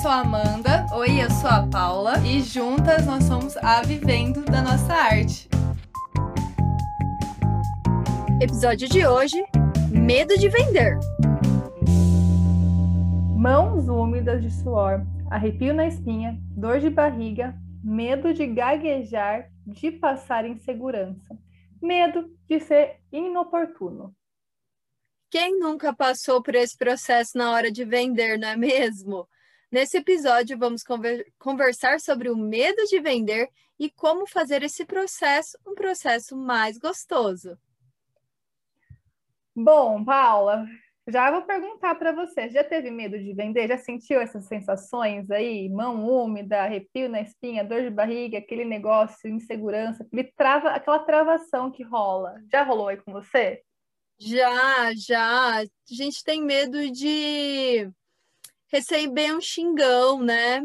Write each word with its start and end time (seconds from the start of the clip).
sou 0.00 0.10
a 0.10 0.20
Amanda. 0.20 0.86
Oi, 0.94 1.22
eu 1.22 1.30
sou 1.30 1.50
a 1.50 1.66
Paula. 1.66 2.14
E 2.26 2.40
juntas 2.40 3.04
nós 3.04 3.24
somos 3.24 3.54
a 3.58 3.82
Vivendo 3.82 4.42
da 4.46 4.62
Nossa 4.62 4.94
Arte. 4.94 5.46
Episódio 8.40 8.88
de 8.88 9.06
hoje: 9.06 9.44
Medo 9.90 10.38
de 10.38 10.48
vender. 10.48 10.98
Mãos 13.36 13.88
úmidas 13.88 14.42
de 14.42 14.50
suor, 14.50 15.04
arrepio 15.30 15.74
na 15.74 15.86
espinha, 15.86 16.38
dor 16.56 16.80
de 16.80 16.88
barriga, 16.88 17.54
medo 17.84 18.32
de 18.32 18.46
gaguejar, 18.46 19.50
de 19.66 19.90
passar 19.90 20.46
insegurança, 20.46 21.38
medo 21.82 22.34
de 22.48 22.58
ser 22.58 23.00
inoportuno. 23.12 24.14
Quem 25.30 25.58
nunca 25.60 25.92
passou 25.92 26.42
por 26.42 26.54
esse 26.54 26.76
processo 26.76 27.36
na 27.36 27.50
hora 27.52 27.70
de 27.70 27.84
vender, 27.84 28.38
não 28.38 28.48
é 28.48 28.56
mesmo? 28.56 29.28
Nesse 29.70 29.98
episódio, 29.98 30.58
vamos 30.58 30.82
conver 30.82 31.32
conversar 31.38 32.00
sobre 32.00 32.28
o 32.28 32.36
medo 32.36 32.82
de 32.86 32.98
vender 32.98 33.48
e 33.78 33.88
como 33.88 34.26
fazer 34.26 34.64
esse 34.64 34.84
processo 34.84 35.56
um 35.64 35.76
processo 35.76 36.36
mais 36.36 36.76
gostoso. 36.76 37.56
Bom, 39.54 40.04
Paula, 40.04 40.66
já 41.06 41.30
vou 41.30 41.42
perguntar 41.42 41.94
para 41.94 42.10
você, 42.10 42.48
já 42.50 42.64
teve 42.64 42.90
medo 42.90 43.16
de 43.16 43.32
vender? 43.32 43.68
Já 43.68 43.78
sentiu 43.78 44.20
essas 44.20 44.46
sensações 44.46 45.30
aí? 45.30 45.68
Mão 45.68 46.04
úmida, 46.04 46.62
arrepio 46.62 47.08
na 47.08 47.20
espinha, 47.20 47.64
dor 47.64 47.82
de 47.82 47.90
barriga, 47.90 48.38
aquele 48.38 48.64
negócio, 48.64 49.30
insegurança, 49.30 50.02
aquele 50.02 50.24
trava, 50.36 50.70
aquela 50.70 50.98
travação 50.98 51.70
que 51.70 51.84
rola. 51.84 52.34
Já 52.50 52.64
rolou 52.64 52.88
aí 52.88 52.96
com 52.96 53.12
você? 53.12 53.62
Já, 54.18 54.92
já. 54.96 55.60
A 55.60 55.64
gente 55.88 56.24
tem 56.24 56.42
medo 56.42 56.90
de 56.90 57.88
receber 58.70 59.34
um 59.34 59.40
xingão, 59.40 60.22
né? 60.22 60.62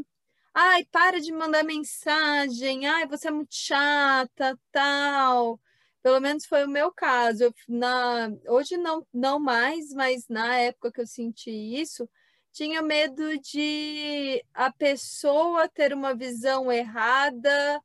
Ai, 0.54 0.86
para 0.86 1.20
de 1.20 1.32
mandar 1.34 1.64
mensagem. 1.64 2.88
Ai, 2.88 3.08
você 3.08 3.28
é 3.28 3.32
muito 3.32 3.54
chata, 3.54 4.58
tal. 4.72 5.60
Pelo 6.02 6.20
menos 6.22 6.46
foi 6.46 6.66
o 6.66 6.70
meu 6.70 6.92
caso. 6.92 7.46
Eu, 7.46 7.54
na, 7.68 8.30
hoje 8.48 8.78
não, 8.78 9.06
não 9.14 9.40
mais, 9.40 9.92
mas 9.94 10.28
na 10.30 10.56
época 10.58 10.92
que 10.92 11.02
eu 11.02 11.08
senti 11.08 11.52
isso, 11.52 12.10
tinha 12.54 12.82
medo 12.82 13.38
de 13.40 14.44
a 14.54 14.72
pessoa 14.72 15.68
ter 15.68 15.94
uma 15.94 16.16
visão 16.16 16.72
errada 16.72 17.82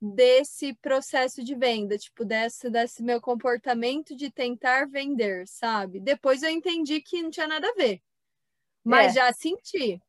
desse 0.00 0.74
processo 0.74 1.42
de 1.42 1.54
venda, 1.54 1.96
tipo, 1.98 2.24
desse, 2.24 2.68
desse 2.70 3.02
meu 3.02 3.20
comportamento 3.20 4.14
de 4.16 4.30
tentar 4.30 4.88
vender, 4.88 5.46
sabe? 5.48 6.00
Depois 6.00 6.42
eu 6.42 6.50
entendi 6.50 7.00
que 7.00 7.22
não 7.22 7.30
tinha 7.30 7.46
nada 7.48 7.68
a 7.68 7.74
ver, 7.74 8.02
mas 8.84 9.16
é. 9.16 9.20
já 9.20 9.32
senti. 9.32 10.00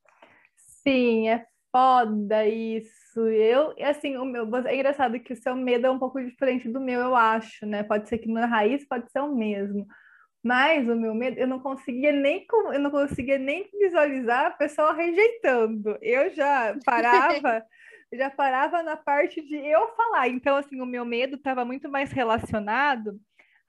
Sim, 0.83 1.29
é 1.29 1.45
foda 1.71 2.45
isso. 2.47 3.19
Eu, 3.27 3.73
assim, 3.81 4.15
o 4.17 4.25
meu, 4.25 4.47
é 4.67 4.75
engraçado 4.75 5.19
que 5.19 5.33
o 5.33 5.41
seu 5.41 5.55
medo 5.55 5.87
é 5.87 5.91
um 5.91 5.97
pouco 5.97 6.23
diferente 6.23 6.69
do 6.69 6.79
meu, 6.79 6.99
eu 6.99 7.15
acho, 7.15 7.65
né? 7.65 7.83
Pode 7.83 8.07
ser 8.07 8.19
que 8.19 8.31
na 8.31 8.45
raiz 8.45 8.87
pode 8.87 9.11
ser 9.11 9.19
o 9.21 9.35
mesmo. 9.35 9.87
Mas 10.43 10.87
o 10.89 10.95
meu 10.95 11.15
medo, 11.15 11.39
eu 11.39 11.47
não 11.47 11.59
conseguia 11.59 12.11
nem 12.11 12.45
eu 12.73 12.79
não 12.79 12.91
conseguia 12.91 13.39
nem 13.39 13.69
visualizar 13.79 14.47
a 14.47 14.51
pessoa 14.51 14.93
rejeitando. 14.93 15.97
Eu 16.01 16.29
já 16.31 16.75
parava, 16.85 17.63
já 18.13 18.29
parava 18.29 18.83
na 18.83 18.97
parte 18.97 19.41
de 19.41 19.55
eu 19.55 19.87
falar. 19.95 20.27
Então, 20.27 20.57
assim, 20.57 20.81
o 20.81 20.85
meu 20.85 21.05
medo 21.05 21.37
estava 21.37 21.63
muito 21.63 21.89
mais 21.89 22.11
relacionado 22.11 23.17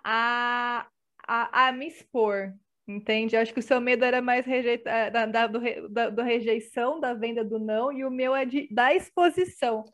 a, 0.02 0.86
a, 1.26 1.68
a 1.68 1.72
me 1.72 1.86
expor, 1.86 2.52
Entende? 2.86 3.36
Acho 3.36 3.52
que 3.52 3.60
o 3.60 3.62
seu 3.62 3.80
medo 3.80 4.04
era 4.04 4.20
mais 4.20 4.44
rejeita, 4.44 4.90
eh, 4.90 5.10
da, 5.10 5.24
da, 5.24 5.46
do, 5.46 5.88
da, 5.88 6.10
da, 6.10 6.22
rejeição, 6.22 7.00
da 7.00 7.14
venda 7.14 7.42
do 7.42 7.58
não, 7.58 7.90
e 7.90 8.04
o 8.04 8.10
meu 8.10 8.36
é 8.36 8.44
de, 8.44 8.68
da 8.70 8.94
exposição, 8.94 9.84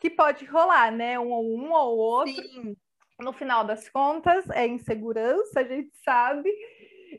que 0.00 0.08
pode 0.08 0.46
rolar, 0.46 0.90
né? 0.90 1.18
Um 1.18 1.30
ou 1.30 1.58
um 1.58 1.72
ou 1.72 1.98
outro. 1.98 2.32
Sim. 2.32 2.74
No 3.20 3.32
final 3.32 3.64
das 3.64 3.88
contas, 3.88 4.48
é 4.50 4.66
insegurança, 4.66 5.60
a 5.60 5.64
gente 5.64 5.90
sabe. 6.02 6.48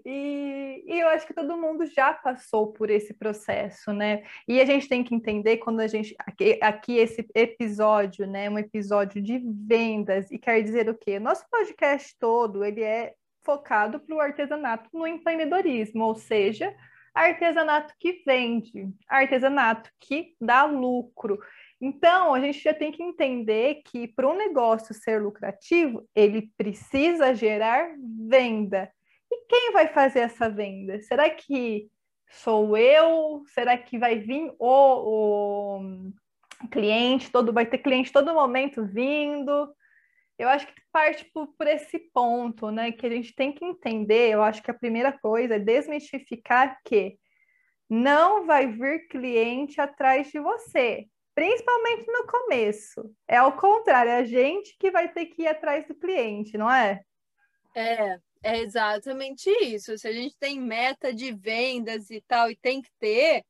E, 0.05 0.83
e, 0.87 0.99
eu 0.99 1.07
acho 1.09 1.27
que 1.27 1.33
todo 1.33 1.57
mundo 1.57 1.85
já 1.85 2.13
passou 2.13 2.71
por 2.71 2.89
esse 2.89 3.13
processo, 3.13 3.91
né? 3.91 4.23
E 4.47 4.61
a 4.61 4.65
gente 4.65 4.87
tem 4.87 5.03
que 5.03 5.13
entender 5.13 5.57
quando 5.57 5.81
a 5.81 5.87
gente. 5.87 6.15
Aqui, 6.19 6.57
aqui 6.61 6.97
esse 6.97 7.27
episódio, 7.35 8.25
né? 8.25 8.49
Um 8.49 8.57
episódio 8.57 9.21
de 9.21 9.39
vendas, 9.67 10.31
e 10.31 10.39
quer 10.39 10.61
dizer 10.63 10.89
o 10.89 10.97
quê? 10.97 11.19
Nosso 11.19 11.45
podcast 11.51 12.15
todo 12.17 12.63
ele 12.63 12.81
é 12.81 13.13
focado 13.49 13.99
para 13.99 14.15
o 14.15 14.19
artesanato 14.19 14.87
no 14.93 15.07
empreendedorismo, 15.07 16.03
ou 16.03 16.13
seja, 16.13 16.71
artesanato 17.15 17.95
que 17.99 18.21
vende, 18.23 18.87
artesanato 19.07 19.89
que 19.99 20.35
dá 20.39 20.65
lucro. 20.65 21.39
Então, 21.81 22.35
a 22.35 22.39
gente 22.39 22.61
já 22.61 22.75
tem 22.75 22.91
que 22.91 23.01
entender 23.01 23.81
que 23.85 24.07
para 24.07 24.27
um 24.27 24.37
negócio 24.37 24.93
ser 24.93 25.19
lucrativo, 25.19 26.07
ele 26.13 26.51
precisa 26.55 27.33
gerar 27.33 27.89
venda. 28.27 28.91
E 29.31 29.45
quem 29.47 29.71
vai 29.71 29.87
fazer 29.87 30.19
essa 30.19 30.47
venda? 30.47 30.99
Será 31.01 31.27
que 31.27 31.89
sou 32.29 32.77
eu? 32.77 33.41
Será 33.47 33.75
que 33.79 33.97
vai 33.97 34.19
vir 34.19 34.53
o, 34.59 35.79
o 35.79 36.67
cliente? 36.69 37.31
Todo 37.31 37.51
vai 37.51 37.65
ter 37.65 37.79
cliente 37.79 38.11
todo 38.11 38.31
momento 38.31 38.85
vindo? 38.85 39.73
Eu 40.39 40.47
acho 40.47 40.65
que 40.65 40.81
parte 40.89 41.29
por, 41.33 41.47
por, 41.47 41.67
esse 41.67 41.99
ponto, 42.13 42.71
né? 42.71 42.93
Que 42.93 43.05
a 43.05 43.09
gente 43.09 43.35
tem 43.35 43.51
que 43.51 43.65
entender. 43.65 44.29
Eu 44.29 44.41
acho 44.41 44.63
que 44.63 44.71
a 44.71 44.73
primeira 44.73 45.11
coisa 45.11 45.55
é 45.55 45.59
desmistificar 45.59 46.79
que 46.85 47.19
não 47.89 48.45
vai 48.45 48.67
vir 48.67 49.07
cliente 49.09 49.81
atrás 49.81 50.31
de 50.31 50.39
você, 50.39 51.07
principalmente 51.35 52.05
no 52.07 52.25
começo. 52.25 53.13
É 53.27 53.35
ao 53.35 53.57
contrário, 53.57 54.11
é 54.11 54.17
a 54.19 54.23
gente 54.23 54.77
que 54.79 54.89
vai 54.89 55.11
ter 55.11 55.25
que 55.25 55.41
ir 55.41 55.47
atrás 55.47 55.85
do 55.85 55.95
cliente, 55.95 56.57
não 56.57 56.71
é? 56.71 57.01
É, 57.75 58.17
é 58.41 58.59
exatamente 58.59 59.49
isso. 59.61 59.97
Se 59.97 60.07
a 60.07 60.13
gente 60.13 60.37
tem 60.39 60.57
meta 60.57 61.13
de 61.13 61.33
vendas 61.33 62.09
e 62.09 62.21
tal, 62.21 62.49
e 62.49 62.55
tem 62.55 62.81
que 62.81 62.91
ter, 62.97 63.43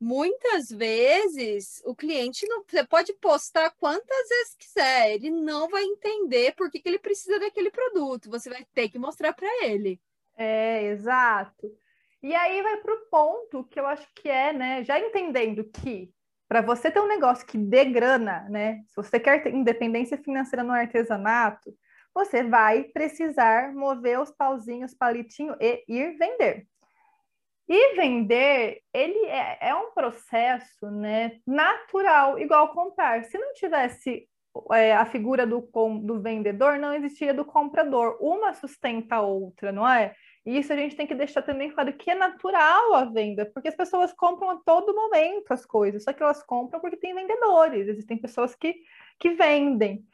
muitas 0.00 0.70
vezes 0.70 1.82
o 1.84 1.94
cliente 1.94 2.46
não 2.48 2.64
você 2.66 2.82
pode 2.84 3.12
postar 3.14 3.70
quantas 3.72 4.28
vezes 4.28 4.54
quiser, 4.56 5.12
ele 5.12 5.30
não 5.30 5.68
vai 5.68 5.84
entender 5.84 6.54
por 6.54 6.70
que, 6.70 6.80
que 6.80 6.88
ele 6.88 6.98
precisa 6.98 7.38
daquele 7.38 7.70
produto. 7.70 8.30
Você 8.30 8.48
vai 8.48 8.64
ter 8.74 8.88
que 8.88 8.98
mostrar 8.98 9.32
para 9.34 9.48
ele. 9.64 10.00
É, 10.36 10.84
exato. 10.84 11.70
E 12.22 12.34
aí 12.34 12.62
vai 12.62 12.78
para 12.78 12.94
o 12.94 13.06
ponto 13.10 13.64
que 13.64 13.78
eu 13.78 13.86
acho 13.86 14.06
que 14.14 14.28
é, 14.28 14.52
né? 14.52 14.84
Já 14.84 14.98
entendendo 14.98 15.64
que 15.64 16.10
para 16.48 16.60
você 16.60 16.90
ter 16.90 17.00
um 17.00 17.06
negócio 17.06 17.46
que 17.46 17.56
dê 17.56 17.84
grana, 17.84 18.46
né? 18.48 18.82
Se 18.88 18.96
você 18.96 19.20
quer 19.20 19.42
ter 19.42 19.54
independência 19.54 20.18
financeira 20.18 20.64
no 20.64 20.72
artesanato, 20.72 21.74
você 22.14 22.42
vai 22.42 22.84
precisar 22.84 23.72
mover 23.72 24.18
os 24.18 24.30
pauzinhos, 24.30 24.94
palitinho 24.94 25.54
e 25.60 25.84
ir 25.86 26.16
vender. 26.18 26.66
E 27.72 27.94
vender, 27.94 28.82
ele 28.92 29.26
é, 29.26 29.68
é 29.68 29.74
um 29.76 29.92
processo 29.92 30.90
né, 30.90 31.38
natural, 31.46 32.36
igual 32.36 32.74
comprar. 32.74 33.22
Se 33.22 33.38
não 33.38 33.52
tivesse 33.52 34.28
é, 34.72 34.92
a 34.96 35.06
figura 35.06 35.46
do, 35.46 35.60
do 36.02 36.20
vendedor, 36.20 36.80
não 36.80 36.92
existiria 36.92 37.32
do 37.32 37.44
comprador. 37.44 38.18
Uma 38.20 38.54
sustenta 38.54 39.14
a 39.14 39.20
outra, 39.20 39.70
não 39.70 39.88
é? 39.88 40.16
E 40.44 40.58
isso 40.58 40.72
a 40.72 40.76
gente 40.76 40.96
tem 40.96 41.06
que 41.06 41.14
deixar 41.14 41.42
também 41.42 41.70
claro 41.70 41.92
que 41.92 42.10
é 42.10 42.14
natural 42.16 42.92
a 42.94 43.04
venda, 43.04 43.46
porque 43.46 43.68
as 43.68 43.76
pessoas 43.76 44.12
compram 44.14 44.50
a 44.50 44.56
todo 44.56 44.92
momento 44.92 45.52
as 45.52 45.64
coisas, 45.64 46.02
só 46.02 46.12
que 46.12 46.24
elas 46.24 46.42
compram 46.42 46.80
porque 46.80 46.96
tem 46.96 47.14
vendedores, 47.14 47.86
existem 47.86 48.18
pessoas 48.18 48.52
que, 48.56 48.82
que 49.16 49.30
vendem. 49.30 50.04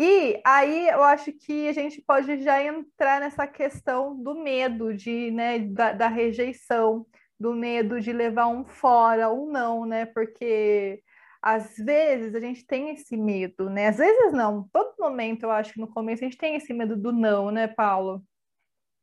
E 0.00 0.40
aí 0.44 0.88
eu 0.90 1.02
acho 1.02 1.32
que 1.32 1.66
a 1.66 1.72
gente 1.72 2.00
pode 2.00 2.40
já 2.40 2.62
entrar 2.62 3.20
nessa 3.20 3.48
questão 3.48 4.16
do 4.16 4.32
medo 4.32 4.94
de, 4.94 5.32
né, 5.32 5.58
da, 5.58 5.92
da 5.92 6.06
rejeição, 6.06 7.04
do 7.38 7.52
medo 7.52 8.00
de 8.00 8.12
levar 8.12 8.46
um 8.46 8.64
fora 8.64 9.28
ou 9.28 9.50
não, 9.50 9.84
né? 9.84 10.06
Porque 10.06 11.02
às 11.42 11.76
vezes 11.78 12.32
a 12.32 12.38
gente 12.38 12.64
tem 12.64 12.90
esse 12.90 13.16
medo, 13.16 13.68
né? 13.68 13.88
Às 13.88 13.96
vezes 13.96 14.32
não, 14.32 14.68
todo 14.72 14.94
momento 15.00 15.42
eu 15.42 15.50
acho 15.50 15.72
que 15.72 15.80
no 15.80 15.92
começo 15.92 16.22
a 16.22 16.28
gente 16.28 16.38
tem 16.38 16.54
esse 16.54 16.72
medo 16.72 16.96
do 16.96 17.10
não, 17.10 17.50
né, 17.50 17.66
Paulo? 17.66 18.22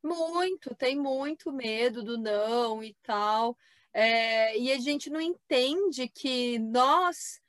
Muito, 0.02 0.74
tem 0.76 0.96
muito 0.96 1.52
medo 1.52 2.04
do 2.04 2.18
não 2.18 2.82
e 2.82 2.96
tal. 3.04 3.58
É, 3.94 4.58
e 4.58 4.72
a 4.72 4.78
gente 4.78 5.10
não 5.10 5.20
entende 5.20 6.08
que 6.08 6.58
nós 6.58 7.42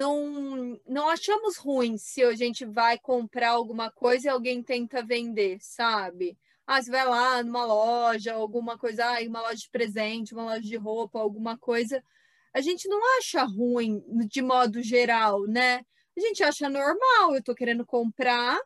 não, 0.00 0.80
não 0.86 1.08
achamos 1.10 1.56
ruim 1.58 1.98
se 1.98 2.22
a 2.22 2.34
gente 2.34 2.64
vai 2.64 2.98
comprar 2.98 3.50
alguma 3.50 3.90
coisa 3.90 4.26
e 4.26 4.30
alguém 4.30 4.62
tenta 4.62 5.04
vender, 5.04 5.58
sabe? 5.60 6.38
Ah, 6.66 6.82
você 6.82 6.90
vai 6.90 7.06
lá 7.06 7.42
numa 7.42 7.64
loja, 7.66 8.32
alguma 8.32 8.78
coisa, 8.78 9.04
ah, 9.04 9.22
uma 9.26 9.42
loja 9.42 9.56
de 9.56 9.70
presente, 9.70 10.32
uma 10.32 10.44
loja 10.44 10.62
de 10.62 10.76
roupa, 10.76 11.18
alguma 11.20 11.58
coisa. 11.58 12.02
A 12.54 12.60
gente 12.60 12.88
não 12.88 13.00
acha 13.18 13.42
ruim 13.44 14.02
de 14.26 14.40
modo 14.40 14.82
geral, 14.82 15.42
né? 15.46 15.84
A 16.16 16.20
gente 16.20 16.42
acha 16.42 16.68
normal, 16.70 17.34
eu 17.34 17.42
tô 17.42 17.54
querendo 17.54 17.84
comprar 17.84 18.58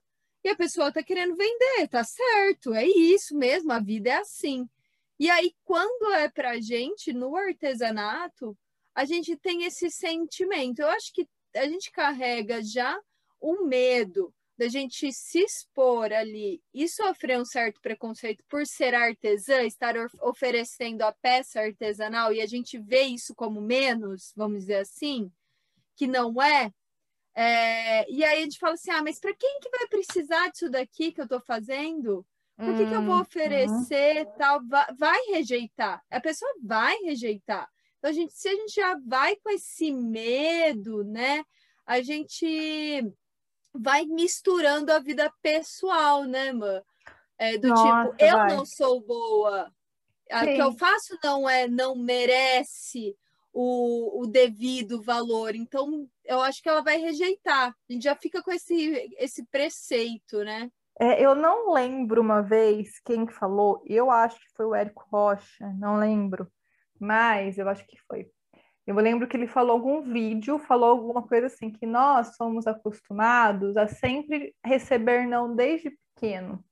e 0.45 0.49
a 0.49 0.57
pessoa 0.57 0.93
tá 0.93 1.03
querendo 1.03 1.37
vender, 1.37 1.89
tá 1.89 2.05
certo, 2.05 2.73
é 2.75 2.87
isso 2.87 3.37
mesmo, 3.37 3.73
a 3.73 3.81
vida 3.81 4.11
é 4.11 4.19
assim. 4.19 4.69
E 5.19 5.31
aí, 5.31 5.53
quando 5.65 6.13
é 6.15 6.29
pra 6.29 6.61
gente 6.61 7.13
no 7.13 7.37
artesanato, 7.37 8.57
a 8.97 9.05
gente 9.05 9.37
tem 9.37 9.65
esse 9.65 9.91
sentimento. 9.91 10.81
Eu 10.81 10.89
acho 10.89 11.13
que 11.13 11.29
a 11.55 11.67
gente 11.67 11.93
carrega 11.93 12.65
já 12.65 12.99
o 13.39 13.67
medo 13.67 14.33
da 14.57 14.69
gente 14.69 15.13
se 15.13 15.41
expor 15.41 16.11
ali 16.15 16.63
e 16.73 16.89
sofrer 16.89 17.39
um 17.39 17.45
certo 17.45 17.79
preconceito 17.83 18.43
por 18.49 18.67
ser 18.67 18.95
artesã, 18.95 19.63
estar 19.65 19.95
oferecendo 20.23 21.03
a 21.03 21.13
peça 21.13 21.61
artesanal 21.61 22.33
e 22.33 22.41
a 22.41 22.47
gente 22.47 22.79
vê 22.79 23.03
isso 23.03 23.35
como 23.35 23.61
menos, 23.61 24.33
vamos 24.35 24.61
dizer 24.61 24.79
assim, 24.79 25.31
que 25.95 26.07
não 26.07 26.41
é. 26.41 26.73
é 27.35 28.11
e 28.11 28.25
aí 28.25 28.41
a 28.41 28.45
gente 28.45 28.59
fala 28.59 28.73
assim: 28.73 28.91
ah, 28.91 29.03
mas 29.03 29.21
para 29.21 29.35
quem 29.35 29.61
que 29.61 29.69
vai 29.69 29.87
precisar 29.89 30.49
disso 30.49 30.71
daqui 30.71 31.13
que 31.13 31.21
eu 31.21 31.25
estou 31.25 31.41
fazendo? 31.41 32.25
Por 32.57 32.75
que, 32.75 32.87
que 32.87 32.95
eu 32.95 33.03
vou 33.03 33.17
uhum. 33.17 33.21
oferecer 33.21 34.25
tal? 34.39 34.67
Vai, 34.67 34.87
vai 34.95 35.21
rejeitar. 35.27 36.03
A 36.11 36.19
pessoa 36.19 36.51
vai 36.63 36.97
rejeitar. 37.01 37.69
Então, 37.99 38.11
a 38.11 38.13
gente, 38.13 38.33
se 38.33 38.49
a 38.49 38.55
gente 38.55 38.75
já 38.75 38.99
vai 39.07 39.37
com 39.37 39.51
esse 39.51 39.93
medo, 39.93 41.05
né? 41.05 41.45
A 41.85 42.01
gente 42.03 43.03
vai 43.73 44.05
misturando 44.05 44.93
a 44.93 44.99
vida 44.99 45.33
pessoal, 45.43 46.25
né, 46.25 46.53
mano? 46.53 46.83
É, 47.39 47.59
do 47.59 47.69
Nossa, 47.69 48.11
tipo, 48.11 48.25
eu 48.25 48.37
vai. 48.37 48.57
não 48.57 48.65
sou 48.65 49.01
boa. 49.01 49.71
O 50.31 50.45
que 50.45 50.59
eu 50.59 50.73
faço 50.73 51.17
não 51.23 51.49
é, 51.49 51.69
não 51.69 51.95
merece 51.95 53.17
o, 53.53 54.23
o 54.23 54.27
devido 54.27 55.03
valor. 55.03 55.55
Então, 55.55 56.09
eu 56.25 56.41
acho 56.43 56.63
que 56.63 56.69
ela 56.69 56.83
vai 56.83 56.99
rejeitar. 56.99 57.69
A 57.69 57.93
gente 57.93 58.03
já 58.03 58.15
fica 58.15 58.43
com 58.43 58.51
esse, 58.51 59.15
esse 59.19 59.45
preceito, 59.47 60.45
né? 60.45 60.71
É, 60.99 61.23
eu 61.23 61.35
não 61.35 61.73
lembro 61.73 62.21
uma 62.21 62.41
vez 62.41 63.01
quem 63.01 63.27
falou, 63.27 63.83
eu 63.85 64.11
acho 64.11 64.39
que 64.39 64.55
foi 64.55 64.65
o 64.65 64.75
Érico 64.75 65.07
Rocha, 65.13 65.71
não 65.79 65.99
lembro, 65.99 66.51
mas 67.01 67.59
eu 67.59 67.69
acho 67.69 67.87
que 67.87 67.97
foi. 68.09 68.31
Eu 68.87 68.95
lembro 68.97 69.27
que 69.27 69.37
ele 69.37 69.49
falou 69.49 69.73
algum 69.73 70.01
vídeo, 70.01 70.59
falou 70.61 70.91
alguma 70.91 71.27
coisa 71.27 71.47
assim, 71.47 71.71
que 71.71 71.85
nós 71.85 72.37
somos 72.37 72.67
acostumados 72.67 73.77
a 73.77 73.89
sempre 73.89 74.55
receber 74.65 75.27
não 75.27 75.57
desde 75.57 75.91
pequeno. 76.15 76.65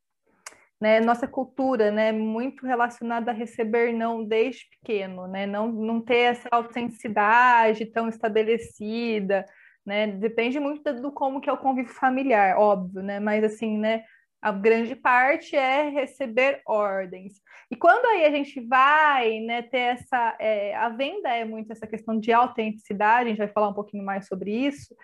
Né? 0.80 1.00
Nossa 1.00 1.26
cultura, 1.26 1.90
né, 1.90 2.12
muito 2.12 2.66
relacionada 2.66 3.30
a 3.30 3.34
receber 3.34 3.92
não 3.92 4.24
desde 4.24 4.68
pequeno, 4.70 5.26
né? 5.26 5.46
Não, 5.46 5.72
não 5.72 6.00
ter 6.00 6.18
essa 6.18 6.48
autenticidade 6.50 7.86
tão 7.86 8.08
estabelecida, 8.08 9.46
né? 9.84 10.08
Depende 10.08 10.60
muito 10.60 10.82
do 11.00 11.10
como 11.12 11.40
que 11.40 11.48
é 11.48 11.52
o 11.52 11.58
convívio 11.58 11.92
familiar, 11.92 12.58
óbvio, 12.58 13.02
né? 13.02 13.18
Mas 13.18 13.44
assim, 13.44 13.78
né, 13.78 14.04
a 14.44 14.52
grande 14.52 14.94
parte 14.94 15.56
é 15.56 15.88
receber 15.88 16.60
ordens. 16.66 17.40
E 17.70 17.74
quando 17.74 18.04
aí 18.04 18.26
a 18.26 18.30
gente 18.30 18.60
vai 18.60 19.40
né, 19.40 19.62
ter 19.62 19.78
essa. 19.78 20.36
É, 20.38 20.76
a 20.76 20.90
venda 20.90 21.30
é 21.30 21.46
muito 21.46 21.72
essa 21.72 21.86
questão 21.86 22.20
de 22.20 22.30
autenticidade, 22.30 23.24
a 23.24 23.28
gente 23.30 23.38
vai 23.38 23.48
falar 23.48 23.70
um 23.70 23.74
pouquinho 23.74 24.04
mais 24.04 24.26
sobre 24.26 24.50
isso. 24.50 24.94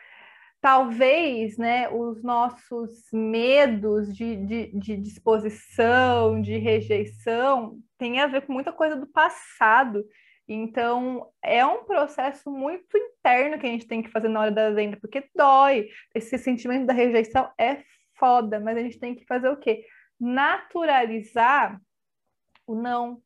Talvez 0.61 1.57
né, 1.57 1.89
os 1.89 2.23
nossos 2.23 3.07
medos 3.15 4.15
de, 4.15 4.37
de, 4.45 4.79
de 4.79 4.97
disposição, 4.99 6.43
de 6.43 6.59
rejeição, 6.59 7.79
tenha 7.97 8.25
a 8.25 8.27
ver 8.27 8.43
com 8.43 8.53
muita 8.53 8.75
coisa 8.75 8.95
do 8.95 9.07
passado. 9.07 10.05
Então, 10.47 11.31
é 11.43 11.65
um 11.65 11.85
processo 11.85 12.51
muito 12.51 12.95
interno 12.95 13.59
que 13.59 13.67
a 13.67 13.71
gente 13.71 13.87
tem 13.87 14.03
que 14.03 14.11
fazer 14.11 14.29
na 14.29 14.41
hora 14.41 14.51
da 14.51 14.71
venda, 14.71 14.99
porque 15.01 15.25
dói. 15.35 15.89
Esse 16.15 16.37
sentimento 16.37 16.85
da 16.85 16.93
rejeição 16.93 17.51
é 17.59 17.79
foda, 18.21 18.61
mas 18.61 18.77
a 18.77 18.81
gente 18.81 19.01
tem 19.01 19.15
que 19.15 19.25
fazer 19.25 19.49
o 19.49 19.57
quê? 19.57 19.85
Naturalizar 20.21 21.81
o 22.67 22.75
não. 22.75 23.21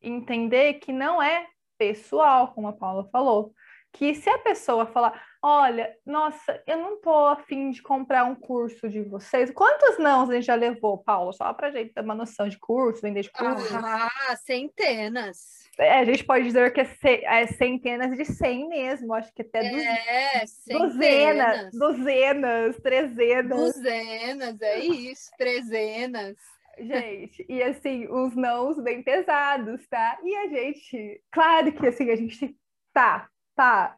Entender 0.00 0.74
que 0.74 0.92
não 0.92 1.20
é 1.20 1.46
pessoal, 1.76 2.52
como 2.54 2.68
a 2.68 2.72
Paula 2.72 3.08
falou. 3.10 3.52
Que 3.92 4.14
se 4.14 4.28
a 4.30 4.38
pessoa 4.38 4.86
falar, 4.86 5.20
olha, 5.42 5.94
nossa, 6.04 6.62
eu 6.66 6.76
não 6.76 7.00
tô 7.00 7.26
afim 7.26 7.70
de 7.70 7.82
comprar 7.82 8.24
um 8.24 8.34
curso 8.34 8.88
de 8.88 9.02
vocês. 9.02 9.50
Quantos 9.50 9.98
não 9.98 10.22
a 10.22 10.34
gente 10.34 10.46
já 10.46 10.54
levou, 10.54 10.98
Paula? 10.98 11.32
Só 11.32 11.52
pra 11.52 11.70
gente 11.70 11.92
ter 11.92 12.02
uma 12.02 12.14
noção 12.14 12.48
de 12.48 12.58
curso, 12.58 13.02
vender 13.02 13.22
de 13.22 13.32
curso. 13.32 13.74
Ah, 13.74 14.36
centenas. 14.44 15.65
É, 15.78 15.98
a 15.98 16.04
gente 16.04 16.24
pode 16.24 16.44
dizer 16.44 16.72
que 16.72 16.80
é, 16.80 16.88
é, 17.24 17.46
centenas 17.48 18.16
de 18.16 18.24
cem 18.24 18.68
mesmo, 18.68 19.12
acho 19.12 19.32
que 19.34 19.42
até 19.42 19.66
é, 19.66 20.44
duzenas, 20.70 21.70
duzenas, 21.72 22.76
trezenas. 22.80 23.74
Duzenas, 23.74 24.60
é 24.62 24.78
isso, 24.78 25.30
trezenas. 25.36 26.36
Gente, 26.78 27.44
e 27.48 27.62
assim, 27.62 28.06
os 28.08 28.34
nãos 28.34 28.78
bem 28.82 29.02
pesados, 29.02 29.86
tá? 29.88 30.18
E 30.22 30.34
a 30.36 30.48
gente, 30.48 31.22
claro 31.30 31.72
que 31.72 31.86
assim, 31.86 32.10
a 32.10 32.16
gente 32.16 32.56
tá, 32.92 33.28
tá, 33.54 33.96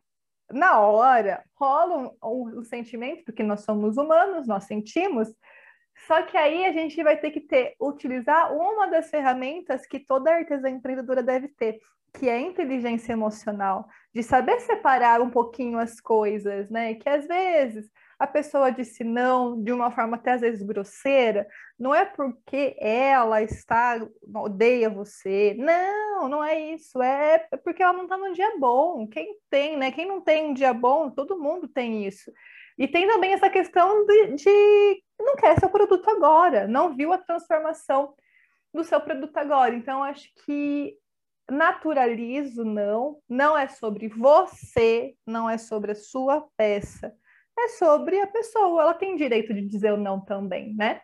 na 0.50 0.80
hora, 0.80 1.44
rola 1.54 1.96
um, 2.22 2.28
um, 2.28 2.58
um 2.60 2.64
sentimento, 2.64 3.24
porque 3.24 3.42
nós 3.42 3.60
somos 3.60 3.96
humanos, 3.96 4.46
nós 4.46 4.64
sentimos, 4.64 5.28
só 6.08 6.22
que 6.22 6.38
aí 6.38 6.64
a 6.64 6.72
gente 6.72 7.02
vai 7.02 7.18
ter 7.18 7.30
que 7.30 7.40
ter, 7.40 7.76
utilizar 7.78 8.50
uma 8.54 8.86
das 8.86 9.10
ferramentas 9.10 9.86
que 9.86 10.00
toda 10.00 10.34
artesã 10.34 10.70
empreendedora 10.70 11.22
deve 11.22 11.48
ter, 11.48 11.80
que 12.18 12.30
é 12.30 12.36
a 12.36 12.40
inteligência 12.40 13.12
emocional, 13.12 13.86
de 14.14 14.22
saber 14.22 14.58
separar 14.60 15.20
um 15.20 15.28
pouquinho 15.28 15.78
as 15.78 16.00
coisas, 16.00 16.70
né? 16.70 16.94
Que 16.94 17.10
às 17.10 17.26
vezes 17.26 17.90
a 18.18 18.26
pessoa 18.26 18.72
disse 18.72 19.04
não 19.04 19.62
de 19.62 19.70
uma 19.70 19.90
forma 19.90 20.16
até 20.16 20.32
às 20.32 20.40
vezes 20.40 20.62
grosseira, 20.62 21.46
não 21.78 21.94
é 21.94 22.06
porque 22.06 22.74
ela 22.80 23.42
está 23.42 24.00
odeia 24.34 24.88
você, 24.88 25.54
não, 25.58 26.26
não 26.26 26.42
é 26.42 26.58
isso, 26.72 27.02
é 27.02 27.46
porque 27.62 27.82
ela 27.82 27.92
não 27.92 28.04
está 28.04 28.16
num 28.16 28.32
dia 28.32 28.56
bom. 28.58 29.06
Quem 29.06 29.36
tem, 29.50 29.76
né? 29.76 29.92
Quem 29.92 30.08
não 30.08 30.22
tem 30.22 30.46
um 30.46 30.54
dia 30.54 30.72
bom, 30.72 31.10
todo 31.10 31.38
mundo 31.38 31.68
tem 31.68 32.06
isso. 32.06 32.32
E 32.78 32.86
tem 32.86 33.08
também 33.08 33.32
essa 33.32 33.50
questão 33.50 34.06
de, 34.06 34.34
de 34.34 35.02
não 35.18 35.34
quer 35.34 35.58
seu 35.58 35.68
produto 35.68 36.08
agora, 36.08 36.68
não 36.68 36.94
viu 36.94 37.12
a 37.12 37.18
transformação 37.18 38.14
do 38.72 38.84
seu 38.84 39.00
produto 39.00 39.36
agora. 39.36 39.74
Então, 39.74 40.02
acho 40.04 40.28
que 40.44 40.96
naturalizo 41.50 42.64
não, 42.64 43.20
não 43.28 43.58
é 43.58 43.66
sobre 43.66 44.08
você, 44.08 45.16
não 45.26 45.50
é 45.50 45.58
sobre 45.58 45.92
a 45.92 45.96
sua 45.96 46.46
peça, 46.56 47.12
é 47.58 47.68
sobre 47.68 48.20
a 48.20 48.26
pessoa. 48.26 48.82
Ela 48.82 48.94
tem 48.94 49.16
direito 49.16 49.52
de 49.52 49.66
dizer 49.66 49.92
o 49.92 49.96
não 49.96 50.20
também, 50.20 50.72
né? 50.74 51.00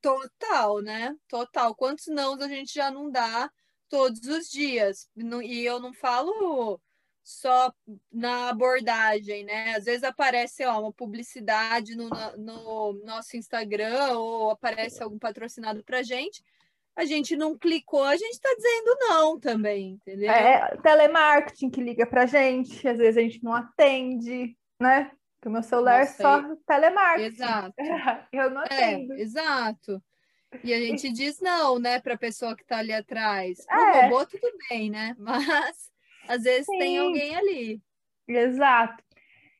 Total, 0.00 0.80
né? 0.80 1.16
Total. 1.28 1.74
Quantos 1.74 2.06
não 2.06 2.34
a 2.34 2.48
gente 2.48 2.72
já 2.72 2.90
não 2.90 3.10
dá 3.10 3.50
todos 3.88 4.20
os 4.20 4.48
dias? 4.48 5.10
E 5.16 5.64
eu 5.64 5.80
não 5.80 5.92
falo 5.92 6.80
só 7.22 7.72
na 8.10 8.48
abordagem, 8.48 9.44
né? 9.44 9.74
Às 9.76 9.84
vezes 9.84 10.02
aparece 10.02 10.64
ó, 10.64 10.80
uma 10.80 10.92
publicidade 10.92 11.94
no, 11.96 12.08
no 12.36 12.92
nosso 13.04 13.36
Instagram 13.36 14.18
ou 14.18 14.50
aparece 14.50 15.02
algum 15.02 15.18
patrocinado 15.18 15.84
para 15.84 16.02
gente, 16.02 16.42
a 16.96 17.04
gente 17.04 17.36
não 17.36 17.56
clicou, 17.56 18.04
a 18.04 18.16
gente 18.16 18.32
está 18.32 18.48
dizendo 18.54 18.96
não 19.00 19.38
também, 19.38 19.92
entendeu? 19.92 20.30
É, 20.30 20.76
telemarketing 20.82 21.70
que 21.70 21.80
liga 21.80 22.06
para 22.06 22.26
gente, 22.26 22.86
às 22.86 22.98
vezes 22.98 23.16
a 23.16 23.20
gente 23.20 23.42
não 23.42 23.54
atende, 23.54 24.56
né? 24.80 25.10
Porque 25.36 25.48
o 25.48 25.52
meu 25.52 25.62
celular 25.62 26.02
é 26.02 26.06
só 26.06 26.42
telemarketing. 26.66 27.34
Exato. 27.34 27.74
Eu 28.32 28.50
não 28.50 28.62
é, 28.62 28.66
atendo. 28.66 29.14
É, 29.14 29.20
exato. 29.20 30.02
E 30.64 30.74
a 30.74 30.78
gente 30.78 31.10
diz 31.10 31.40
não, 31.40 31.78
né, 31.78 32.00
para 32.00 32.14
a 32.14 32.18
pessoa 32.18 32.56
que 32.56 32.62
está 32.62 32.78
ali 32.78 32.92
atrás. 32.92 33.64
O 33.70 33.72
é. 33.72 34.02
robô, 34.02 34.26
tudo 34.26 34.50
bem, 34.68 34.90
né? 34.90 35.14
Mas 35.18 35.89
às 36.30 36.44
vezes 36.44 36.66
Sim. 36.66 36.78
tem 36.78 36.98
alguém 36.98 37.34
ali. 37.34 37.82
Exato. 38.28 39.02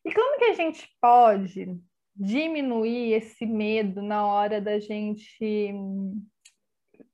E 0.05 0.15
como 0.15 0.39
que 0.39 0.45
a 0.45 0.55
gente 0.55 0.89
pode 1.00 1.77
diminuir 2.15 3.12
esse 3.15 3.45
medo 3.45 4.00
na 4.00 4.25
hora 4.27 4.61
da 4.61 4.79
gente 4.79 5.73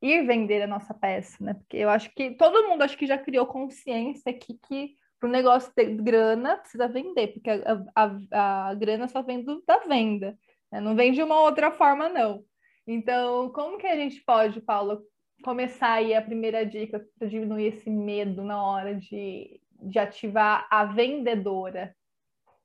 ir 0.03 0.27
vender 0.27 0.63
a 0.63 0.67
nossa 0.67 0.93
peça, 0.93 1.43
né? 1.43 1.55
Porque 1.55 1.79
eu 1.79 1.89
acho 1.89 2.13
que 2.15 2.33
todo 2.33 2.69
mundo 2.69 2.83
acho 2.83 2.99
que 2.99 3.07
já 3.07 3.17
criou 3.17 3.47
consciência 3.47 4.31
aqui 4.31 4.59
que 4.69 4.95
para 5.19 5.29
o 5.29 5.33
negócio 5.33 5.73
ter 5.75 5.97
grana 5.97 6.59
precisa 6.59 6.87
vender, 6.89 7.29
porque 7.29 7.49
a, 7.49 7.85
a, 7.95 8.69
a 8.69 8.75
grana 8.75 9.09
só 9.09 9.23
vem 9.23 9.43
do, 9.43 9.63
da 9.67 9.79
venda, 9.79 10.39
né? 10.71 10.81
não 10.81 10.95
vem 10.95 11.13
de 11.13 11.23
uma 11.23 11.41
outra 11.41 11.71
forma, 11.71 12.09
não. 12.09 12.45
Então, 12.87 13.51
como 13.51 13.79
que 13.79 13.87
a 13.87 13.97
gente 13.97 14.23
pode, 14.25 14.61
Paula, 14.61 15.01
começar 15.47 15.93
aí 15.93 16.13
a 16.13 16.21
primeira 16.21 16.67
dica 16.67 17.09
para 17.17 17.29
diminuir 17.29 17.67
esse 17.67 17.89
medo 17.89 18.43
na 18.43 18.61
hora 18.61 18.97
de, 18.97 19.61
de 19.81 19.97
ativar 19.97 20.67
a 20.69 20.85
vendedora? 20.87 21.97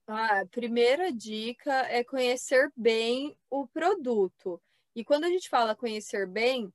Ah, 0.07 0.39
a 0.39 0.47
primeira 0.47 1.11
dica 1.11 1.71
é 1.91 2.03
conhecer 2.03 2.71
bem 2.75 3.38
o 3.51 3.67
produto. 3.67 4.59
E 4.95 5.05
quando 5.05 5.25
a 5.25 5.29
gente 5.29 5.47
fala 5.47 5.75
conhecer 5.75 6.25
bem, 6.25 6.73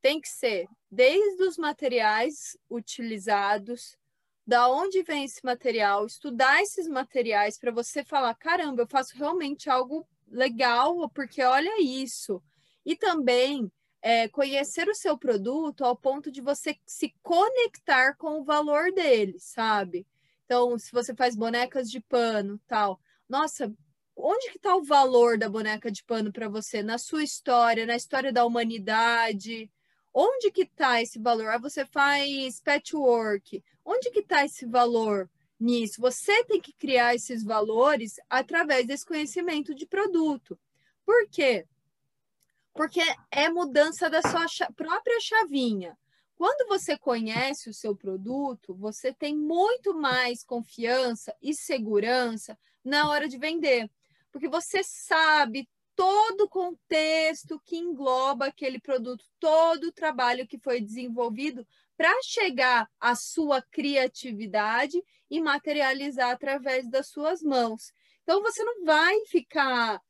tem 0.00 0.22
que 0.22 0.28
ser 0.30 0.66
desde 0.90 1.42
os 1.42 1.58
materiais 1.58 2.56
utilizados, 2.70 3.94
da 4.46 4.70
onde 4.70 5.02
vem 5.02 5.24
esse 5.24 5.44
material, 5.44 6.06
estudar 6.06 6.62
esses 6.62 6.88
materiais 6.88 7.58
para 7.58 7.70
você 7.70 8.02
falar, 8.02 8.34
caramba, 8.36 8.82
eu 8.82 8.88
faço 8.88 9.18
realmente 9.18 9.68
algo 9.68 10.08
legal, 10.26 11.10
porque 11.10 11.42
olha 11.42 11.82
isso. 11.82 12.42
E 12.86 12.96
também 12.96 13.70
é, 14.02 14.28
conhecer 14.28 14.88
o 14.88 14.94
seu 14.94 15.16
produto 15.16 15.84
ao 15.84 15.96
ponto 15.96 16.30
de 16.30 16.40
você 16.40 16.76
se 16.84 17.14
conectar 17.22 18.16
com 18.16 18.40
o 18.40 18.44
valor 18.44 18.92
dele, 18.92 19.38
sabe? 19.38 20.04
Então, 20.44 20.76
se 20.76 20.90
você 20.90 21.14
faz 21.14 21.36
bonecas 21.36 21.88
de 21.88 22.00
pano, 22.00 22.60
tal, 22.66 23.00
nossa, 23.28 23.72
onde 24.16 24.50
que 24.50 24.56
está 24.56 24.74
o 24.76 24.82
valor 24.82 25.38
da 25.38 25.48
boneca 25.48 25.90
de 25.90 26.04
pano 26.04 26.32
para 26.32 26.48
você? 26.48 26.82
Na 26.82 26.98
sua 26.98 27.22
história, 27.22 27.86
na 27.86 27.96
história 27.96 28.32
da 28.32 28.44
humanidade? 28.44 29.70
Onde 30.12 30.50
que 30.50 30.62
está 30.62 31.00
esse 31.00 31.18
valor? 31.18 31.48
Ah, 31.48 31.58
você 31.58 31.86
faz 31.86 32.60
patchwork. 32.60 33.62
Onde 33.84 34.10
que 34.10 34.20
está 34.20 34.44
esse 34.44 34.66
valor 34.66 35.30
nisso? 35.58 36.00
Você 36.00 36.44
tem 36.44 36.60
que 36.60 36.72
criar 36.72 37.14
esses 37.14 37.42
valores 37.42 38.16
através 38.28 38.86
desse 38.86 39.06
conhecimento 39.06 39.74
de 39.74 39.86
produto. 39.86 40.58
Por 41.06 41.28
quê? 41.30 41.66
Porque 42.74 43.00
é 43.30 43.48
mudança 43.48 44.08
da 44.08 44.22
sua 44.22 44.46
própria 44.74 45.20
chavinha. 45.20 45.96
Quando 46.34 46.66
você 46.66 46.98
conhece 46.98 47.70
o 47.70 47.74
seu 47.74 47.94
produto, 47.94 48.74
você 48.74 49.12
tem 49.12 49.36
muito 49.36 49.94
mais 49.94 50.42
confiança 50.42 51.34
e 51.40 51.54
segurança 51.54 52.58
na 52.84 53.08
hora 53.08 53.28
de 53.28 53.38
vender, 53.38 53.88
porque 54.32 54.48
você 54.48 54.82
sabe 54.82 55.68
todo 55.94 56.42
o 56.42 56.48
contexto 56.48 57.60
que 57.64 57.76
engloba 57.76 58.46
aquele 58.46 58.80
produto, 58.80 59.24
todo 59.38 59.84
o 59.84 59.92
trabalho 59.92 60.46
que 60.46 60.58
foi 60.58 60.80
desenvolvido 60.80 61.66
para 61.96 62.12
chegar 62.24 62.90
à 62.98 63.14
sua 63.14 63.62
criatividade 63.62 65.00
e 65.30 65.40
materializar 65.40 66.30
através 66.30 66.88
das 66.88 67.08
suas 67.08 67.42
mãos. 67.42 67.92
Então 68.22 68.42
você 68.42 68.64
não 68.64 68.84
vai 68.84 69.14
ficar 69.26 70.00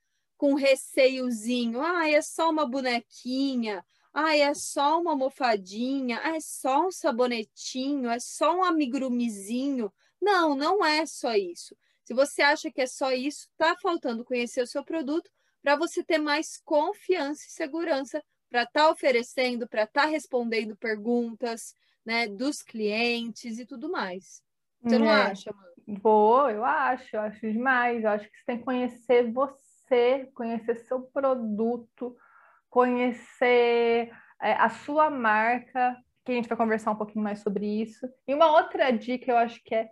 com 0.42 0.54
receiozinho, 0.54 1.80
ah, 1.80 2.10
é 2.10 2.20
só 2.20 2.50
uma 2.50 2.66
bonequinha, 2.66 3.80
ah, 4.12 4.36
é 4.36 4.52
só 4.54 5.00
uma 5.00 5.12
almofadinha, 5.12 6.20
ah, 6.20 6.34
é 6.34 6.40
só 6.40 6.88
um 6.88 6.90
sabonetinho, 6.90 8.10
é 8.10 8.18
só 8.18 8.56
um 8.56 8.64
amigurumizinho. 8.64 9.92
Não, 10.20 10.56
não 10.56 10.84
é 10.84 11.06
só 11.06 11.36
isso. 11.36 11.76
Se 12.02 12.12
você 12.12 12.42
acha 12.42 12.72
que 12.72 12.80
é 12.80 12.88
só 12.88 13.12
isso, 13.12 13.46
está 13.52 13.76
faltando 13.76 14.24
conhecer 14.24 14.60
o 14.62 14.66
seu 14.66 14.84
produto 14.84 15.30
para 15.62 15.76
você 15.76 16.02
ter 16.02 16.18
mais 16.18 16.60
confiança 16.64 17.44
e 17.46 17.52
segurança 17.52 18.20
para 18.50 18.64
estar 18.64 18.86
tá 18.86 18.90
oferecendo, 18.90 19.68
para 19.68 19.84
estar 19.84 20.02
tá 20.02 20.08
respondendo 20.08 20.74
perguntas 20.74 21.72
né, 22.04 22.26
dos 22.26 22.62
clientes 22.62 23.60
e 23.60 23.64
tudo 23.64 23.88
mais. 23.88 24.42
Você 24.82 24.98
não 24.98 25.06
é. 25.06 25.22
acha, 25.22 25.52
mano? 25.54 25.72
Vou, 26.02 26.50
eu 26.50 26.64
acho, 26.64 27.14
eu 27.14 27.20
acho 27.20 27.40
demais. 27.40 28.02
Eu 28.02 28.10
acho 28.10 28.24
que 28.28 28.36
você 28.38 28.44
tem 28.44 28.58
que 28.58 28.64
conhecer 28.64 29.30
você, 29.30 29.71
conhecer 30.34 30.76
seu 30.76 31.02
produto, 31.02 32.16
conhecer 32.70 34.10
é, 34.40 34.52
a 34.54 34.68
sua 34.68 35.10
marca, 35.10 35.96
que 36.24 36.32
a 36.32 36.34
gente 36.34 36.48
vai 36.48 36.56
conversar 36.56 36.92
um 36.92 36.96
pouquinho 36.96 37.24
mais 37.24 37.40
sobre 37.40 37.66
isso. 37.66 38.08
E 38.26 38.34
uma 38.34 38.50
outra 38.52 38.90
dica 38.90 39.30
eu 39.30 39.36
acho 39.36 39.62
que 39.64 39.74
é, 39.74 39.88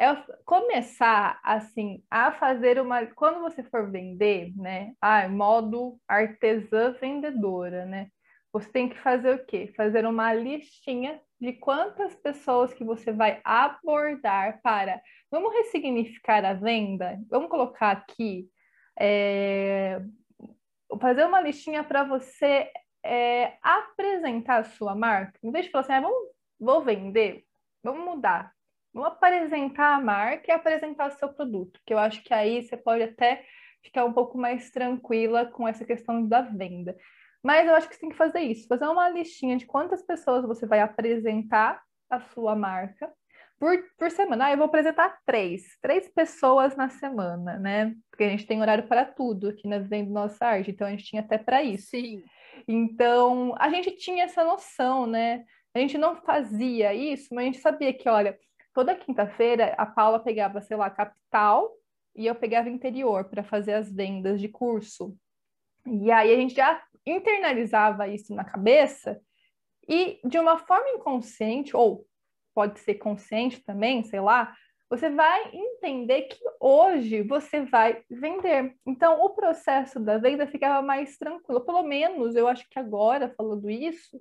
é 0.00 0.14
começar 0.44 1.40
assim 1.42 2.02
a 2.10 2.32
fazer 2.32 2.80
uma. 2.80 3.06
Quando 3.06 3.40
você 3.40 3.62
for 3.62 3.90
vender, 3.90 4.52
né? 4.56 4.92
Ah, 5.00 5.28
modo 5.28 5.98
artesã 6.08 6.92
vendedora, 7.00 7.84
né? 7.86 8.08
Você 8.52 8.68
tem 8.70 8.88
que 8.88 8.98
fazer 8.98 9.34
o 9.34 9.46
quê? 9.46 9.72
Fazer 9.76 10.04
uma 10.06 10.32
listinha 10.34 11.20
de 11.40 11.52
quantas 11.54 12.14
pessoas 12.16 12.74
que 12.74 12.84
você 12.84 13.12
vai 13.12 13.40
abordar 13.44 14.60
para. 14.62 15.00
Vamos 15.30 15.52
ressignificar 15.54 16.44
a 16.44 16.52
venda? 16.52 17.18
Vamos 17.28 17.48
colocar 17.48 17.90
aqui. 17.92 18.48
É, 19.00 20.02
fazer 21.00 21.24
uma 21.24 21.40
listinha 21.40 21.82
para 21.82 22.04
você 22.04 22.70
é, 23.02 23.56
apresentar 23.62 24.58
a 24.58 24.64
sua 24.64 24.94
marca. 24.94 25.38
Em 25.42 25.50
vez 25.50 25.64
de 25.64 25.70
falar 25.70 25.84
assim, 25.84 25.92
ah, 25.92 26.00
vamos, 26.00 26.28
vou 26.58 26.84
vender, 26.84 27.44
vamos 27.82 28.04
mudar. 28.04 28.52
Vamos 28.92 29.12
apresentar 29.12 29.94
a 29.94 30.00
marca 30.00 30.50
e 30.50 30.52
apresentar 30.52 31.08
o 31.08 31.16
seu 31.16 31.32
produto, 31.32 31.80
que 31.86 31.94
eu 31.94 31.98
acho 31.98 32.22
que 32.24 32.34
aí 32.34 32.62
você 32.62 32.76
pode 32.76 33.04
até 33.04 33.46
ficar 33.82 34.04
um 34.04 34.12
pouco 34.12 34.36
mais 34.36 34.70
tranquila 34.70 35.46
com 35.46 35.66
essa 35.66 35.84
questão 35.84 36.26
da 36.26 36.42
venda. 36.42 36.96
Mas 37.42 37.66
eu 37.66 37.74
acho 37.74 37.88
que 37.88 37.94
você 37.94 38.00
tem 38.00 38.10
que 38.10 38.16
fazer 38.16 38.40
isso, 38.40 38.68
fazer 38.68 38.86
uma 38.86 39.08
listinha 39.08 39.56
de 39.56 39.64
quantas 39.64 40.02
pessoas 40.02 40.44
você 40.44 40.66
vai 40.66 40.80
apresentar 40.80 41.80
a 42.10 42.20
sua 42.20 42.54
marca 42.54 43.10
por, 43.60 43.76
por 43.98 44.10
semana. 44.10 44.46
Ah, 44.46 44.52
eu 44.52 44.56
vou 44.56 44.66
apresentar 44.66 45.20
três, 45.26 45.76
três 45.82 46.08
pessoas 46.08 46.74
na 46.74 46.88
semana, 46.88 47.58
né? 47.58 47.94
Porque 48.10 48.24
a 48.24 48.28
gente 48.30 48.46
tem 48.46 48.60
horário 48.60 48.88
para 48.88 49.04
tudo 49.04 49.50
aqui 49.50 49.68
na 49.68 49.78
Vivendo 49.78 50.10
Nossa 50.10 50.46
Arte, 50.46 50.70
então 50.70 50.86
a 50.86 50.90
gente 50.90 51.04
tinha 51.04 51.20
até 51.20 51.36
para 51.36 51.62
isso. 51.62 51.90
Sim. 51.90 52.24
Então, 52.66 53.54
a 53.58 53.68
gente 53.68 53.92
tinha 53.92 54.24
essa 54.24 54.42
noção, 54.42 55.06
né? 55.06 55.44
A 55.74 55.78
gente 55.78 55.98
não 55.98 56.16
fazia 56.16 56.94
isso, 56.94 57.28
mas 57.34 57.42
a 57.42 57.46
gente 57.46 57.60
sabia 57.60 57.92
que, 57.92 58.08
olha, 58.08 58.36
toda 58.72 58.96
quinta-feira 58.96 59.74
a 59.76 59.84
Paula 59.84 60.18
pegava, 60.18 60.62
sei 60.62 60.76
lá, 60.76 60.88
capital 60.88 61.70
e 62.16 62.26
eu 62.26 62.34
pegava 62.34 62.70
interior 62.70 63.26
para 63.28 63.44
fazer 63.44 63.74
as 63.74 63.92
vendas 63.92 64.40
de 64.40 64.48
curso. 64.48 65.14
E 65.86 66.10
aí 66.10 66.32
a 66.32 66.36
gente 66.36 66.54
já 66.54 66.82
internalizava 67.06 68.08
isso 68.08 68.34
na 68.34 68.44
cabeça 68.44 69.20
e 69.86 70.18
de 70.24 70.38
uma 70.38 70.58
forma 70.58 70.88
inconsciente, 70.90 71.76
ou 71.76 72.06
pode 72.60 72.78
ser 72.80 72.96
consciente 72.96 73.64
também, 73.64 74.04
sei 74.04 74.20
lá, 74.20 74.54
você 74.90 75.08
vai 75.08 75.50
entender 75.50 76.22
que 76.22 76.38
hoje 76.60 77.22
você 77.22 77.62
vai 77.62 78.02
vender. 78.10 78.74
Então, 78.84 79.24
o 79.24 79.30
processo 79.30 79.98
da 79.98 80.18
venda 80.18 80.46
ficava 80.46 80.82
mais 80.82 81.16
tranquilo. 81.16 81.62
Pelo 81.62 81.82
menos, 81.82 82.36
eu 82.36 82.46
acho 82.46 82.68
que 82.68 82.78
agora, 82.78 83.32
falando 83.34 83.70
isso, 83.70 84.20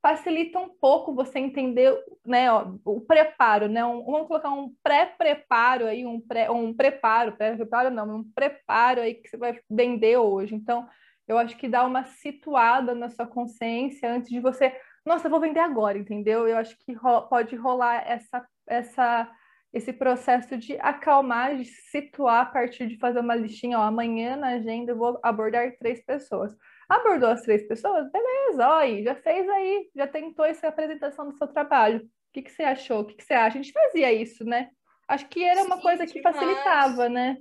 facilita 0.00 0.58
um 0.58 0.70
pouco 0.70 1.14
você 1.14 1.38
entender 1.38 1.94
né, 2.24 2.50
ó, 2.50 2.66
o 2.82 3.02
preparo, 3.02 3.68
né? 3.68 3.84
Um, 3.84 4.02
vamos 4.06 4.26
colocar 4.26 4.50
um 4.50 4.72
pré-preparo 4.82 5.84
aí, 5.84 6.06
um, 6.06 6.18
pré, 6.18 6.50
um 6.50 6.72
preparo, 6.72 7.36
pré-preparo 7.36 7.90
não, 7.90 8.20
um 8.20 8.24
preparo 8.32 9.02
aí 9.02 9.16
que 9.16 9.28
você 9.28 9.36
vai 9.36 9.60
vender 9.68 10.16
hoje. 10.16 10.54
Então, 10.54 10.88
eu 11.28 11.36
acho 11.36 11.58
que 11.58 11.68
dá 11.68 11.84
uma 11.84 12.04
situada 12.04 12.94
na 12.94 13.10
sua 13.10 13.26
consciência 13.26 14.10
antes 14.10 14.30
de 14.30 14.40
você 14.40 14.74
nossa, 15.06 15.28
vou 15.28 15.40
vender 15.40 15.60
agora, 15.60 15.96
entendeu? 15.96 16.48
Eu 16.48 16.56
acho 16.56 16.76
que 16.78 16.92
ro 16.92 17.22
pode 17.28 17.54
rolar 17.54 18.06
essa, 18.06 18.46
essa, 18.66 19.30
esse 19.72 19.92
processo 19.92 20.58
de 20.58 20.76
acalmar, 20.80 21.56
de 21.56 21.64
situar 21.64 22.42
a 22.42 22.46
partir 22.46 22.88
de 22.88 22.98
fazer 22.98 23.20
uma 23.20 23.36
listinha, 23.36 23.78
ó, 23.78 23.82
amanhã 23.82 24.36
na 24.36 24.48
agenda 24.48 24.92
eu 24.92 24.98
vou 24.98 25.18
abordar 25.22 25.76
três 25.78 26.04
pessoas. 26.04 26.54
Abordou 26.88 27.30
as 27.30 27.42
três 27.42 27.66
pessoas? 27.66 28.10
Beleza, 28.10 28.68
ó, 28.68 28.78
aí, 28.78 29.04
já 29.04 29.14
fez 29.14 29.48
aí, 29.48 29.90
já 29.94 30.06
tentou 30.08 30.44
essa 30.44 30.68
apresentação 30.68 31.28
do 31.28 31.36
seu 31.36 31.46
trabalho. 31.46 32.00
O 32.00 32.32
que, 32.32 32.42
que 32.42 32.50
você 32.50 32.64
achou? 32.64 33.00
O 33.00 33.04
que, 33.04 33.14
que 33.14 33.24
você 33.24 33.34
acha? 33.34 33.58
A 33.58 33.62
gente 33.62 33.72
fazia 33.72 34.12
isso, 34.12 34.44
né? 34.44 34.70
Acho 35.08 35.28
que 35.28 35.44
era 35.44 35.62
uma 35.62 35.76
Sim, 35.76 35.82
coisa 35.82 36.04
que 36.04 36.14
demais. 36.14 36.36
facilitava, 36.36 37.08
né? 37.08 37.36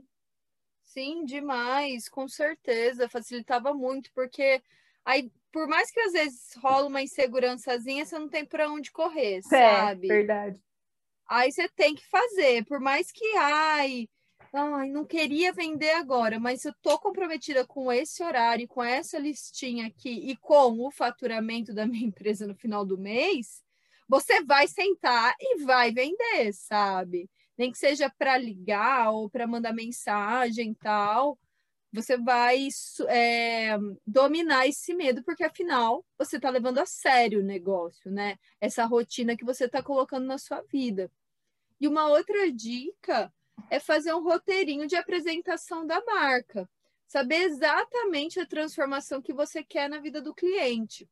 Sim, 0.83 1.25
demais, 1.25 2.07
com 2.07 2.27
certeza, 2.27 3.09
facilitava 3.09 3.73
muito, 3.73 4.11
porque 4.13 4.61
aí 5.03 5.31
por 5.55 5.69
mais 5.69 5.89
que 5.89 6.01
às 6.01 6.11
vezes 6.11 6.53
rola 6.57 6.85
uma 6.85 7.01
insegurançazinha, 7.01 8.05
você 8.05 8.19
não 8.19 8.27
tem 8.27 8.43
para 8.43 8.69
onde 8.69 8.91
correr, 8.91 9.37
é, 9.37 9.41
sabe? 9.41 10.09
verdade. 10.09 10.61
Aí 11.29 11.49
você 11.49 11.69
tem 11.69 11.95
que 11.95 12.05
fazer, 12.09 12.65
por 12.65 12.81
mais 12.81 13.09
que, 13.09 13.25
ai, 13.37 14.09
ai, 14.53 14.89
não 14.89 15.05
queria 15.05 15.53
vender 15.53 15.91
agora, 15.91 16.41
mas 16.41 16.65
eu 16.65 16.73
tô 16.81 16.99
comprometida 16.99 17.65
com 17.65 17.89
esse 17.89 18.21
horário, 18.21 18.67
com 18.67 18.83
essa 18.83 19.17
listinha 19.17 19.87
aqui 19.87 20.29
e 20.29 20.35
com 20.35 20.85
o 20.85 20.91
faturamento 20.91 21.73
da 21.73 21.87
minha 21.87 22.03
empresa 22.05 22.45
no 22.45 22.55
final 22.55 22.85
do 22.85 22.97
mês, 22.97 23.63
você 24.09 24.43
vai 24.43 24.67
sentar 24.67 25.33
e 25.39 25.63
vai 25.63 25.89
vender, 25.89 26.51
sabe? 26.51 27.29
Nem 27.57 27.71
que 27.71 27.77
seja 27.77 28.09
para 28.09 28.37
ligar 28.37 29.09
ou 29.09 29.29
para 29.29 29.47
mandar 29.47 29.71
mensagem 29.71 30.71
e 30.71 30.75
tal, 30.75 31.39
você 31.95 32.17
vai 32.17 32.67
é, 33.07 33.77
dominar 34.05 34.67
esse 34.67 34.93
medo, 34.93 35.23
porque 35.23 35.43
afinal 35.43 36.05
você 36.17 36.35
está 36.35 36.49
levando 36.49 36.79
a 36.79 36.85
sério 36.85 37.39
o 37.39 37.43
negócio, 37.43 38.11
né? 38.11 38.37
Essa 38.59 38.85
rotina 38.85 39.37
que 39.37 39.45
você 39.45 39.65
está 39.65 39.81
colocando 39.81 40.25
na 40.25 40.37
sua 40.37 40.61
vida. 40.63 41.09
E 41.79 41.87
uma 41.87 42.07
outra 42.07 42.51
dica 42.51 43.33
é 43.69 43.79
fazer 43.79 44.13
um 44.13 44.23
roteirinho 44.23 44.87
de 44.87 44.95
apresentação 44.95 45.87
da 45.87 46.03
marca. 46.03 46.69
Saber 47.07 47.43
exatamente 47.43 48.39
a 48.39 48.45
transformação 48.45 49.21
que 49.21 49.33
você 49.33 49.63
quer 49.63 49.89
na 49.89 49.99
vida 49.99 50.21
do 50.21 50.33
cliente. 50.33 51.09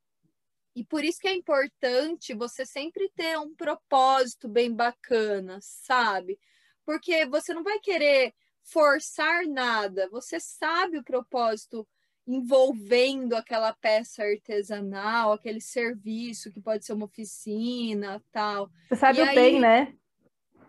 E 0.76 0.84
por 0.84 1.04
isso 1.04 1.20
que 1.20 1.28
é 1.28 1.34
importante 1.34 2.34
você 2.34 2.66
sempre 2.66 3.10
ter 3.14 3.38
um 3.38 3.54
propósito 3.54 4.48
bem 4.48 4.74
bacana, 4.74 5.58
sabe? 5.62 6.38
Porque 6.84 7.24
você 7.26 7.54
não 7.54 7.62
vai 7.62 7.78
querer 7.78 8.34
forçar 8.64 9.46
nada. 9.46 10.08
Você 10.10 10.40
sabe 10.40 10.98
o 10.98 11.04
propósito 11.04 11.86
envolvendo 12.26 13.34
aquela 13.34 13.72
peça 13.74 14.22
artesanal, 14.22 15.32
aquele 15.32 15.60
serviço 15.60 16.50
que 16.50 16.60
pode 16.60 16.84
ser 16.84 16.94
uma 16.94 17.04
oficina, 17.04 18.22
tal. 18.32 18.70
Você 18.88 18.96
sabe 18.96 19.18
e 19.18 19.22
o 19.22 19.26
aí, 19.26 19.34
bem, 19.34 19.60
né? 19.60 19.94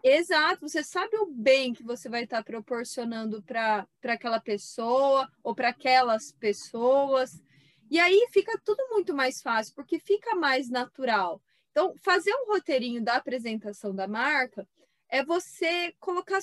Exato, 0.04 0.68
você 0.68 0.84
sabe 0.84 1.16
o 1.18 1.26
bem 1.26 1.74
que 1.74 1.82
você 1.82 2.10
vai 2.10 2.26
estar 2.26 2.44
proporcionando 2.44 3.42
para 3.42 3.88
aquela 4.04 4.40
pessoa 4.40 5.28
ou 5.42 5.56
para 5.56 5.70
aquelas 5.70 6.32
pessoas. 6.34 7.42
E 7.90 7.98
aí 7.98 8.28
fica 8.32 8.60
tudo 8.64 8.86
muito 8.92 9.16
mais 9.16 9.42
fácil, 9.42 9.74
porque 9.74 9.98
fica 9.98 10.36
mais 10.36 10.70
natural. 10.70 11.42
Então, 11.72 11.96
fazer 12.04 12.34
um 12.34 12.52
roteirinho 12.52 13.04
da 13.04 13.16
apresentação 13.16 13.96
da 13.96 14.08
marca 14.08 14.68
é 15.10 15.24
você 15.24 15.94
colocar 16.00 16.40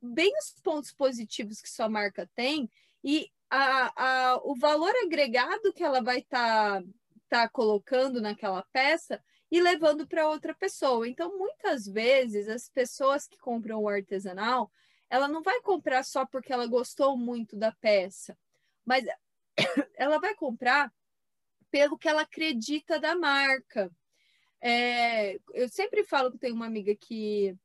bem 0.00 0.32
os 0.38 0.60
pontos 0.60 0.92
positivos 0.92 1.60
que 1.60 1.68
sua 1.68 1.88
marca 1.88 2.28
tem 2.34 2.70
e 3.02 3.30
a, 3.50 4.32
a, 4.32 4.36
o 4.42 4.54
valor 4.56 4.92
agregado 5.04 5.72
que 5.72 5.82
ela 5.82 6.02
vai 6.02 6.18
estar 6.18 6.82
tá, 6.82 6.88
tá 7.28 7.48
colocando 7.48 8.20
naquela 8.20 8.62
peça 8.72 9.22
e 9.50 9.60
levando 9.60 10.06
para 10.06 10.28
outra 10.28 10.54
pessoa. 10.54 11.08
Então, 11.08 11.36
muitas 11.38 11.86
vezes, 11.86 12.48
as 12.48 12.68
pessoas 12.68 13.26
que 13.26 13.38
compram 13.38 13.82
o 13.82 13.88
artesanal, 13.88 14.70
ela 15.08 15.26
não 15.26 15.42
vai 15.42 15.60
comprar 15.62 16.04
só 16.04 16.26
porque 16.26 16.52
ela 16.52 16.66
gostou 16.66 17.16
muito 17.16 17.56
da 17.56 17.72
peça, 17.72 18.36
mas 18.84 19.04
ela 19.96 20.18
vai 20.18 20.34
comprar 20.34 20.92
pelo 21.70 21.98
que 21.98 22.08
ela 22.08 22.22
acredita 22.22 23.00
da 23.00 23.16
marca. 23.16 23.90
É, 24.60 25.38
eu 25.54 25.68
sempre 25.68 26.04
falo 26.04 26.30
que 26.30 26.38
tem 26.38 26.52
uma 26.52 26.66
amiga 26.66 26.94
que 26.94 27.56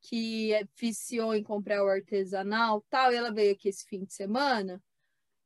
que 0.00 0.52
viciou 0.76 1.34
em 1.34 1.42
comprar 1.42 1.84
o 1.84 1.88
artesanal, 1.88 2.84
tal, 2.88 3.12
e 3.12 3.16
ela 3.16 3.32
veio 3.32 3.52
aqui 3.52 3.68
esse 3.68 3.84
fim 3.84 4.04
de 4.04 4.12
semana, 4.12 4.82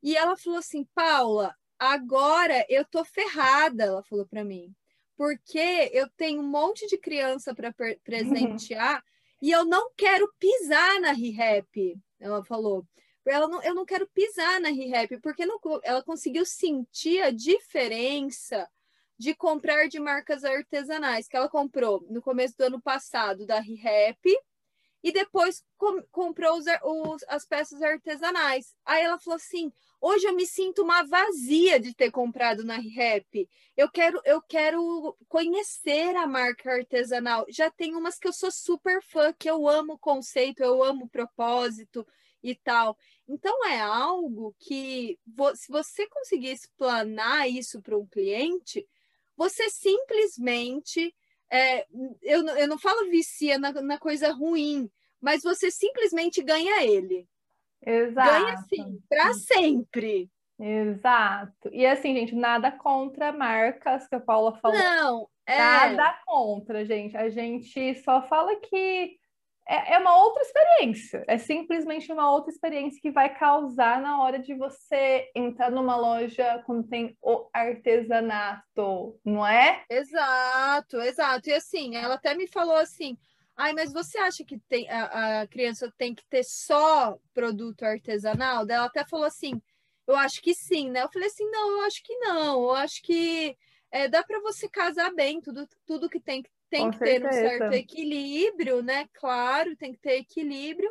e 0.02 0.16
ela 0.16 0.36
falou 0.36 0.58
assim, 0.58 0.84
Paula, 0.94 1.54
agora 1.78 2.66
eu 2.68 2.84
tô 2.84 3.04
ferrada, 3.04 3.84
ela 3.84 4.02
falou 4.02 4.26
para 4.26 4.44
mim, 4.44 4.74
porque 5.16 5.90
eu 5.92 6.08
tenho 6.16 6.40
um 6.40 6.48
monte 6.48 6.86
de 6.86 6.98
criança 6.98 7.54
para 7.54 7.72
presentear 8.02 9.02
e 9.40 9.50
eu 9.50 9.64
não 9.64 9.90
quero 9.96 10.32
pisar 10.38 11.00
na 11.00 11.12
ReHap, 11.12 11.98
ela 12.20 12.44
falou. 12.44 12.86
Ela 13.24 13.46
não, 13.48 13.62
eu 13.62 13.74
não 13.74 13.84
quero 13.84 14.08
pisar 14.08 14.60
na 14.60 14.68
ReHap, 14.68 15.16
porque 15.20 15.46
não, 15.46 15.58
ela 15.84 16.02
conseguiu 16.02 16.44
sentir 16.44 17.22
a 17.22 17.30
diferença 17.30 18.68
de 19.22 19.36
comprar 19.36 19.86
de 19.86 20.00
marcas 20.00 20.42
artesanais, 20.42 21.28
que 21.28 21.36
ela 21.36 21.48
comprou 21.48 22.04
no 22.10 22.20
começo 22.20 22.58
do 22.58 22.64
ano 22.64 22.82
passado 22.82 23.46
da 23.46 23.60
ReHap, 23.60 24.18
e 25.00 25.12
depois 25.12 25.62
com, 25.78 26.02
comprou 26.10 26.58
os, 26.58 26.64
os, 26.82 27.24
as 27.28 27.46
peças 27.46 27.80
artesanais. 27.80 28.74
Aí 28.84 29.04
ela 29.04 29.20
falou 29.20 29.36
assim: 29.36 29.72
hoje 30.00 30.26
eu 30.26 30.34
me 30.34 30.44
sinto 30.44 30.82
uma 30.82 31.04
vazia 31.04 31.78
de 31.78 31.94
ter 31.94 32.10
comprado 32.10 32.64
na 32.64 32.78
ReHap. 32.78 33.48
Eu 33.76 33.88
quero, 33.88 34.20
eu 34.24 34.42
quero 34.42 35.16
conhecer 35.28 36.16
a 36.16 36.26
marca 36.26 36.72
artesanal. 36.72 37.46
Já 37.48 37.70
tem 37.70 37.94
umas 37.94 38.18
que 38.18 38.26
eu 38.26 38.32
sou 38.32 38.50
super 38.50 39.00
fã, 39.04 39.32
que 39.32 39.48
eu 39.48 39.68
amo 39.68 39.92
o 39.92 39.98
conceito, 39.98 40.64
eu 40.64 40.82
amo 40.82 41.04
o 41.04 41.08
propósito 41.08 42.04
e 42.42 42.56
tal. 42.56 42.98
Então 43.28 43.66
é 43.68 43.80
algo 43.80 44.52
que, 44.58 45.16
se 45.54 45.70
você 45.70 46.08
conseguir 46.08 46.50
explanar 46.50 47.48
isso 47.48 47.80
para 47.80 47.96
um 47.96 48.06
cliente, 48.06 48.84
você 49.36 49.68
simplesmente 49.70 51.14
é, 51.52 51.86
eu, 52.22 52.46
eu 52.46 52.66
não 52.66 52.78
falo 52.78 53.10
vicia 53.10 53.58
na, 53.58 53.72
na 53.72 53.98
coisa 53.98 54.32
ruim, 54.32 54.90
mas 55.20 55.42
você 55.42 55.70
simplesmente 55.70 56.42
ganha 56.42 56.82
ele. 56.82 57.28
Exato. 57.84 58.30
Ganha 58.30 58.56
sim, 58.68 58.98
para 59.06 59.34
sempre. 59.34 60.30
Exato. 60.58 61.68
E 61.70 61.84
assim, 61.84 62.14
gente, 62.14 62.34
nada 62.34 62.72
contra 62.72 63.32
marcas 63.32 64.08
que 64.08 64.14
a 64.14 64.20
Paula 64.20 64.56
falou. 64.56 64.78
Não, 64.78 65.28
é... 65.44 65.58
Nada 65.58 66.18
contra, 66.24 66.84
gente. 66.86 67.16
A 67.16 67.28
gente 67.28 67.96
só 67.96 68.22
fala 68.22 68.56
que 68.56 69.18
é 69.74 69.98
uma 69.98 70.16
outra 70.16 70.42
experiência. 70.42 71.24
É 71.26 71.38
simplesmente 71.38 72.12
uma 72.12 72.30
outra 72.30 72.50
experiência 72.50 73.00
que 73.00 73.10
vai 73.10 73.34
causar 73.34 74.00
na 74.00 74.22
hora 74.22 74.38
de 74.38 74.54
você 74.54 75.30
entrar 75.34 75.70
numa 75.70 75.96
loja 75.96 76.62
quando 76.66 76.88
tem 76.88 77.16
o 77.22 77.48
artesanato, 77.52 79.18
não 79.24 79.46
é? 79.46 79.84
Exato, 79.88 81.00
exato. 81.00 81.48
E 81.48 81.54
assim, 81.54 81.96
ela 81.96 82.14
até 82.14 82.34
me 82.34 82.46
falou 82.46 82.76
assim. 82.76 83.16
Ai, 83.54 83.74
mas 83.74 83.92
você 83.92 84.18
acha 84.18 84.44
que 84.44 84.58
tem, 84.60 84.88
a, 84.88 85.42
a 85.42 85.46
criança 85.46 85.92
tem 85.98 86.14
que 86.14 86.24
ter 86.24 86.42
só 86.42 87.18
produto 87.34 87.84
artesanal? 87.84 88.66
Ela 88.68 88.86
até 88.86 89.04
falou 89.04 89.26
assim, 89.26 89.60
eu 90.06 90.16
acho 90.16 90.40
que 90.40 90.54
sim, 90.54 90.90
né? 90.90 91.02
Eu 91.02 91.12
falei 91.12 91.28
assim, 91.28 91.48
não, 91.50 91.70
eu 91.72 91.80
acho 91.82 92.02
que 92.02 92.16
não. 92.16 92.62
Eu 92.62 92.70
acho 92.72 93.02
que 93.02 93.56
é, 93.90 94.08
dá 94.08 94.22
para 94.22 94.40
você 94.40 94.68
casar 94.68 95.14
bem 95.14 95.40
tudo, 95.40 95.68
tudo 95.86 96.08
que 96.08 96.18
tem 96.18 96.42
que 96.42 96.50
tem 96.72 96.84
Com 96.86 96.90
que 96.90 96.96
certeza. 96.96 97.28
ter 97.28 97.28
um 97.28 97.48
certo 97.58 97.72
equilíbrio, 97.74 98.82
né? 98.82 99.06
Claro, 99.12 99.76
tem 99.76 99.92
que 99.92 100.00
ter 100.00 100.20
equilíbrio, 100.20 100.90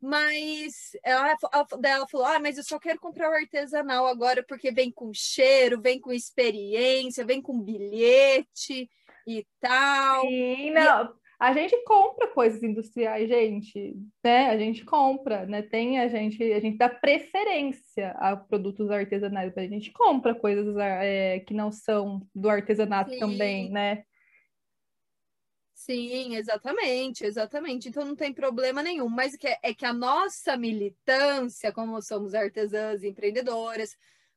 mas 0.00 0.90
ela, 1.04 1.36
ela 1.84 2.08
falou: 2.08 2.26
ah, 2.26 2.40
mas 2.40 2.58
eu 2.58 2.64
só 2.64 2.80
quero 2.80 2.98
comprar 2.98 3.30
o 3.30 3.34
artesanal 3.34 4.08
agora 4.08 4.42
porque 4.42 4.72
vem 4.72 4.90
com 4.90 5.12
cheiro, 5.14 5.80
vem 5.80 6.00
com 6.00 6.12
experiência, 6.12 7.24
vem 7.24 7.40
com 7.40 7.62
bilhete 7.62 8.90
e 9.24 9.46
tal. 9.60 10.22
Sim, 10.22 10.72
não. 10.72 11.04
E... 11.04 11.20
A 11.38 11.54
gente 11.54 11.74
compra 11.84 12.26
coisas 12.26 12.62
industriais, 12.62 13.26
gente, 13.26 13.96
né? 14.22 14.50
A 14.50 14.58
gente 14.58 14.84
compra, 14.84 15.46
né? 15.46 15.62
Tem 15.62 15.98
a 16.00 16.08
gente, 16.08 16.42
a 16.42 16.60
gente 16.60 16.76
dá 16.76 16.88
preferência 16.88 18.10
a 18.18 18.36
produtos 18.36 18.90
artesanais, 18.90 19.56
a 19.56 19.62
gente 19.62 19.90
compra 19.92 20.34
coisas 20.34 20.76
é, 20.76 21.38
que 21.40 21.54
não 21.54 21.72
são 21.72 22.20
do 22.34 22.50
artesanato 22.50 23.12
Sim. 23.12 23.20
também, 23.20 23.70
né? 23.70 24.02
Sim, 25.80 26.36
exatamente, 26.36 27.24
exatamente. 27.24 27.88
Então 27.88 28.04
não 28.04 28.14
tem 28.14 28.34
problema 28.34 28.82
nenhum. 28.82 29.08
Mas 29.08 29.34
que 29.34 29.48
é, 29.48 29.58
é 29.62 29.72
que 29.72 29.86
a 29.86 29.94
nossa 29.94 30.54
militância, 30.54 31.72
como 31.72 32.00
somos 32.02 32.34
artesãs 32.34 33.02
e 33.02 33.08
empreendedoras, 33.08 33.96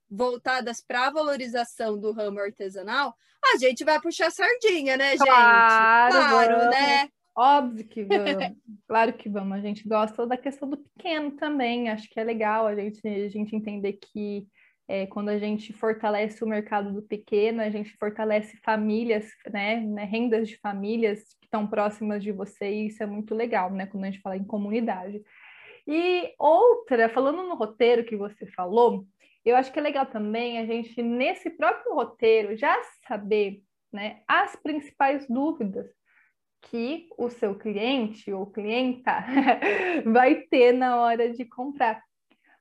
voltadas 0.09 0.81
para 0.81 1.07
a 1.07 1.11
valorização 1.11 1.99
do 1.99 2.13
ramo 2.13 2.39
artesanal, 2.39 3.13
a 3.53 3.57
gente 3.57 3.83
vai 3.83 3.99
puxar 3.99 4.31
sardinha, 4.31 4.95
né, 4.95 5.11
gente? 5.11 5.25
Claro, 5.25 6.13
claro 6.13 6.69
né? 6.69 7.09
Óbvio 7.35 7.87
que 7.89 8.05
vamos. 8.05 8.23
claro 8.87 9.13
que 9.13 9.27
vamos. 9.27 9.57
A 9.57 9.61
gente 9.61 9.85
gosta 9.85 10.25
da 10.25 10.37
questão 10.37 10.69
do 10.69 10.77
pequeno 10.77 11.31
também. 11.31 11.89
Acho 11.89 12.07
que 12.09 12.21
é 12.21 12.23
legal 12.23 12.67
a 12.67 12.75
gente, 12.75 13.05
a 13.05 13.27
gente 13.27 13.53
entender 13.53 13.93
que 13.93 14.47
é, 14.87 15.07
quando 15.07 15.29
a 15.29 15.37
gente 15.37 15.71
fortalece 15.73 16.43
o 16.43 16.47
mercado 16.47 16.91
do 16.93 17.01
pequeno, 17.01 17.61
a 17.61 17.69
gente 17.69 17.95
fortalece 17.97 18.57
famílias, 18.57 19.29
né, 19.51 19.79
né, 19.79 20.03
rendas 20.03 20.47
de 20.47 20.57
famílias 20.57 21.19
que 21.39 21.45
estão 21.45 21.65
próximas 21.65 22.21
de 22.21 22.31
você, 22.31 22.69
e 22.69 22.87
isso 22.87 23.01
é 23.01 23.05
muito 23.05 23.33
legal, 23.33 23.71
né, 23.71 23.85
quando 23.85 24.03
a 24.03 24.07
gente 24.07 24.21
fala 24.21 24.37
em 24.37 24.43
comunidade. 24.43 25.21
E 25.87 26.33
outra, 26.37 27.09
falando 27.09 27.43
no 27.43 27.55
roteiro 27.55 28.05
que 28.05 28.15
você 28.15 28.45
falou, 28.47 29.05
eu 29.45 29.55
acho 29.55 29.71
que 29.71 29.79
é 29.79 29.81
legal 29.81 30.05
também 30.05 30.59
a 30.59 30.65
gente, 30.65 31.01
nesse 31.01 31.49
próprio 31.49 31.93
roteiro, 31.93 32.55
já 32.55 32.81
saber 33.07 33.61
né, 33.91 34.21
as 34.27 34.55
principais 34.55 35.27
dúvidas 35.27 35.87
que 36.61 37.07
o 37.17 37.29
seu 37.29 37.55
cliente 37.55 38.31
ou 38.31 38.47
clienta 38.47 39.25
vai 40.05 40.35
ter 40.43 40.71
na 40.71 40.97
hora 41.01 41.31
de 41.31 41.45
comprar. 41.45 42.01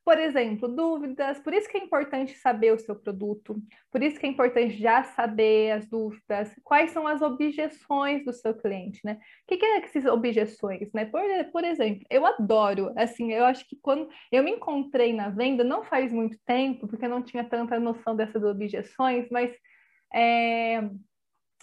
Por 0.04 0.18
exemplo, 0.18 0.66
dúvidas, 0.66 1.38
por 1.38 1.54
isso 1.54 1.68
que 1.68 1.78
é 1.78 1.80
importante 1.80 2.36
saber 2.36 2.72
o 2.72 2.78
seu 2.78 2.96
produto, 2.96 3.62
por 3.90 4.02
isso 4.02 4.18
que 4.18 4.26
é 4.26 4.28
importante 4.28 4.76
já 4.76 5.04
saber 5.04 5.70
as 5.70 5.88
dúvidas, 5.88 6.52
quais 6.64 6.90
são 6.90 7.06
as 7.06 7.22
objeções 7.22 8.24
do 8.24 8.32
seu 8.32 8.52
cliente, 8.52 9.00
né? 9.04 9.14
O 9.14 9.18
que, 9.46 9.58
que 9.58 9.64
é 9.64 9.76
essas 9.78 10.04
objeções, 10.06 10.92
né? 10.92 11.04
Por, 11.04 11.22
por 11.52 11.62
exemplo, 11.62 12.04
eu 12.10 12.26
adoro, 12.26 12.92
assim, 12.96 13.32
eu 13.32 13.44
acho 13.44 13.64
que 13.68 13.76
quando 13.80 14.08
eu 14.32 14.42
me 14.42 14.50
encontrei 14.50 15.12
na 15.12 15.28
venda, 15.28 15.62
não 15.62 15.84
faz 15.84 16.12
muito 16.12 16.36
tempo, 16.44 16.88
porque 16.88 17.04
eu 17.04 17.10
não 17.10 17.22
tinha 17.22 17.44
tanta 17.44 17.78
noção 17.78 18.16
dessas 18.16 18.42
objeções, 18.42 19.28
mas 19.30 19.52
é, 20.12 20.82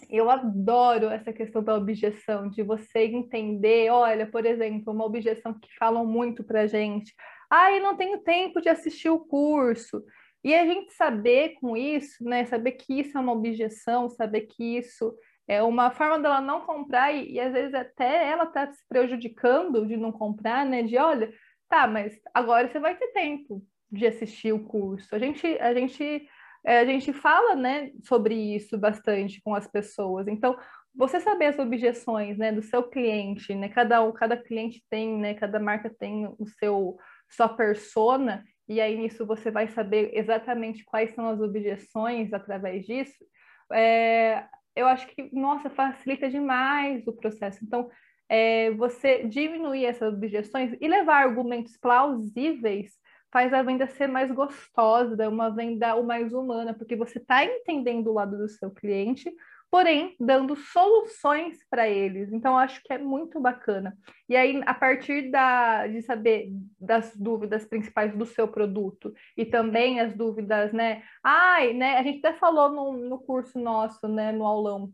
eu 0.08 0.30
adoro 0.30 1.10
essa 1.10 1.32
questão 1.32 1.62
da 1.62 1.74
objeção, 1.74 2.48
de 2.48 2.62
você 2.62 3.04
entender, 3.04 3.90
olha, 3.90 4.26
por 4.26 4.46
exemplo, 4.46 4.92
uma 4.92 5.04
objeção 5.04 5.52
que 5.52 5.68
falam 5.78 6.06
muito 6.06 6.42
para 6.42 6.66
gente, 6.66 7.12
ah, 7.50 7.72
eu 7.72 7.82
não 7.82 7.96
tenho 7.96 8.20
tempo 8.20 8.60
de 8.60 8.68
assistir 8.68 9.10
o 9.10 9.18
curso. 9.18 10.04
E 10.42 10.54
a 10.54 10.64
gente 10.64 10.92
saber 10.94 11.56
com 11.60 11.76
isso, 11.76 12.24
né, 12.24 12.46
saber 12.46 12.72
que 12.72 13.00
isso 13.00 13.18
é 13.18 13.20
uma 13.20 13.32
objeção, 13.32 14.08
saber 14.08 14.42
que 14.42 14.78
isso 14.78 15.14
é 15.46 15.62
uma 15.62 15.90
forma 15.90 16.18
dela 16.18 16.40
não 16.40 16.62
comprar 16.62 17.12
e, 17.12 17.32
e 17.32 17.40
às 17.40 17.52
vezes 17.52 17.74
até 17.74 18.28
ela 18.30 18.44
está 18.44 18.72
se 18.72 18.82
prejudicando 18.88 19.86
de 19.86 19.96
não 19.96 20.12
comprar, 20.12 20.64
né, 20.64 20.82
de 20.82 20.96
olha, 20.96 21.30
tá, 21.68 21.86
mas 21.86 22.18
agora 22.32 22.68
você 22.68 22.78
vai 22.78 22.96
ter 22.96 23.08
tempo 23.08 23.62
de 23.90 24.06
assistir 24.06 24.52
o 24.52 24.64
curso. 24.64 25.14
A 25.14 25.18
gente, 25.18 25.46
a 25.58 25.74
gente, 25.74 26.26
é, 26.64 26.78
a 26.78 26.84
gente 26.84 27.12
fala, 27.12 27.54
né, 27.54 27.90
sobre 28.04 28.34
isso 28.34 28.78
bastante 28.78 29.42
com 29.42 29.54
as 29.54 29.66
pessoas. 29.66 30.26
Então, 30.28 30.56
você 30.94 31.20
saber 31.20 31.46
as 31.46 31.58
objeções, 31.58 32.38
né, 32.38 32.52
do 32.52 32.62
seu 32.62 32.82
cliente, 32.84 33.54
né, 33.54 33.68
cada, 33.68 34.10
cada 34.12 34.36
cliente 34.36 34.82
tem, 34.88 35.18
né, 35.18 35.34
cada 35.34 35.58
marca 35.58 35.90
tem 35.90 36.26
o 36.38 36.46
seu 36.46 36.96
sua 37.30 37.48
persona, 37.48 38.44
e 38.68 38.80
aí 38.80 38.96
nisso 38.96 39.26
você 39.26 39.50
vai 39.50 39.68
saber 39.68 40.10
exatamente 40.14 40.84
quais 40.84 41.14
são 41.14 41.28
as 41.28 41.40
objeções 41.40 42.32
através 42.32 42.84
disso, 42.84 43.24
é, 43.72 44.44
eu 44.74 44.86
acho 44.86 45.06
que, 45.08 45.28
nossa, 45.32 45.68
facilita 45.70 46.28
demais 46.28 47.06
o 47.06 47.12
processo. 47.12 47.58
Então, 47.62 47.90
é, 48.28 48.70
você 48.72 49.24
diminuir 49.24 49.84
essas 49.84 50.14
objeções 50.14 50.76
e 50.80 50.88
levar 50.88 51.24
argumentos 51.24 51.76
plausíveis 51.76 52.92
faz 53.32 53.52
a 53.52 53.62
venda 53.62 53.86
ser 53.86 54.08
mais 54.08 54.30
gostosa, 54.30 55.28
uma 55.28 55.50
venda 55.50 56.00
mais 56.02 56.32
humana, 56.32 56.74
porque 56.74 56.96
você 56.96 57.18
está 57.18 57.44
entendendo 57.44 58.08
o 58.08 58.14
lado 58.14 58.36
do 58.36 58.48
seu 58.48 58.70
cliente, 58.70 59.32
porém 59.70 60.16
dando 60.18 60.56
soluções 60.56 61.58
para 61.70 61.88
eles. 61.88 62.32
Então, 62.32 62.58
acho 62.58 62.82
que 62.82 62.92
é 62.92 62.98
muito 62.98 63.38
bacana. 63.38 63.96
E 64.28 64.36
aí, 64.36 64.60
a 64.66 64.74
partir 64.74 65.30
da, 65.30 65.86
de 65.86 66.02
saber 66.02 66.52
das 66.78 67.16
dúvidas 67.16 67.64
principais 67.64 68.14
do 68.16 68.26
seu 68.26 68.48
produto 68.48 69.14
e 69.36 69.44
também 69.44 70.00
as 70.00 70.14
dúvidas, 70.14 70.72
né? 70.72 71.02
Ai, 71.22 71.72
né? 71.72 71.98
A 71.98 72.02
gente 72.02 72.18
até 72.18 72.36
falou 72.36 72.68
no, 72.70 73.08
no 73.08 73.18
curso 73.18 73.58
nosso, 73.58 74.08
né? 74.08 74.32
No 74.32 74.44
aulão. 74.44 74.92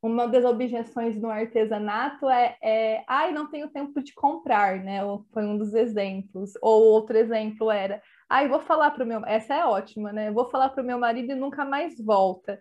Uma 0.00 0.28
das 0.28 0.44
objeções 0.44 1.18
no 1.18 1.30
artesanato 1.30 2.28
é, 2.28 2.58
é 2.62 3.04
ai, 3.08 3.32
não 3.32 3.50
tenho 3.50 3.70
tempo 3.70 4.02
de 4.02 4.14
comprar, 4.14 4.84
né? 4.84 5.00
Foi 5.32 5.44
um 5.44 5.56
dos 5.56 5.74
exemplos. 5.74 6.52
Ou 6.60 6.84
outro 6.92 7.16
exemplo 7.16 7.70
era, 7.70 8.02
ai, 8.28 8.46
vou 8.46 8.60
falar 8.60 8.90
para 8.90 9.02
o 9.02 9.06
meu. 9.06 9.24
Essa 9.24 9.54
é 9.54 9.64
ótima, 9.64 10.12
né? 10.12 10.30
Vou 10.30 10.48
falar 10.50 10.68
para 10.68 10.82
o 10.82 10.86
meu 10.86 10.98
marido 10.98 11.32
e 11.32 11.34
nunca 11.34 11.64
mais 11.64 11.98
volta. 11.98 12.60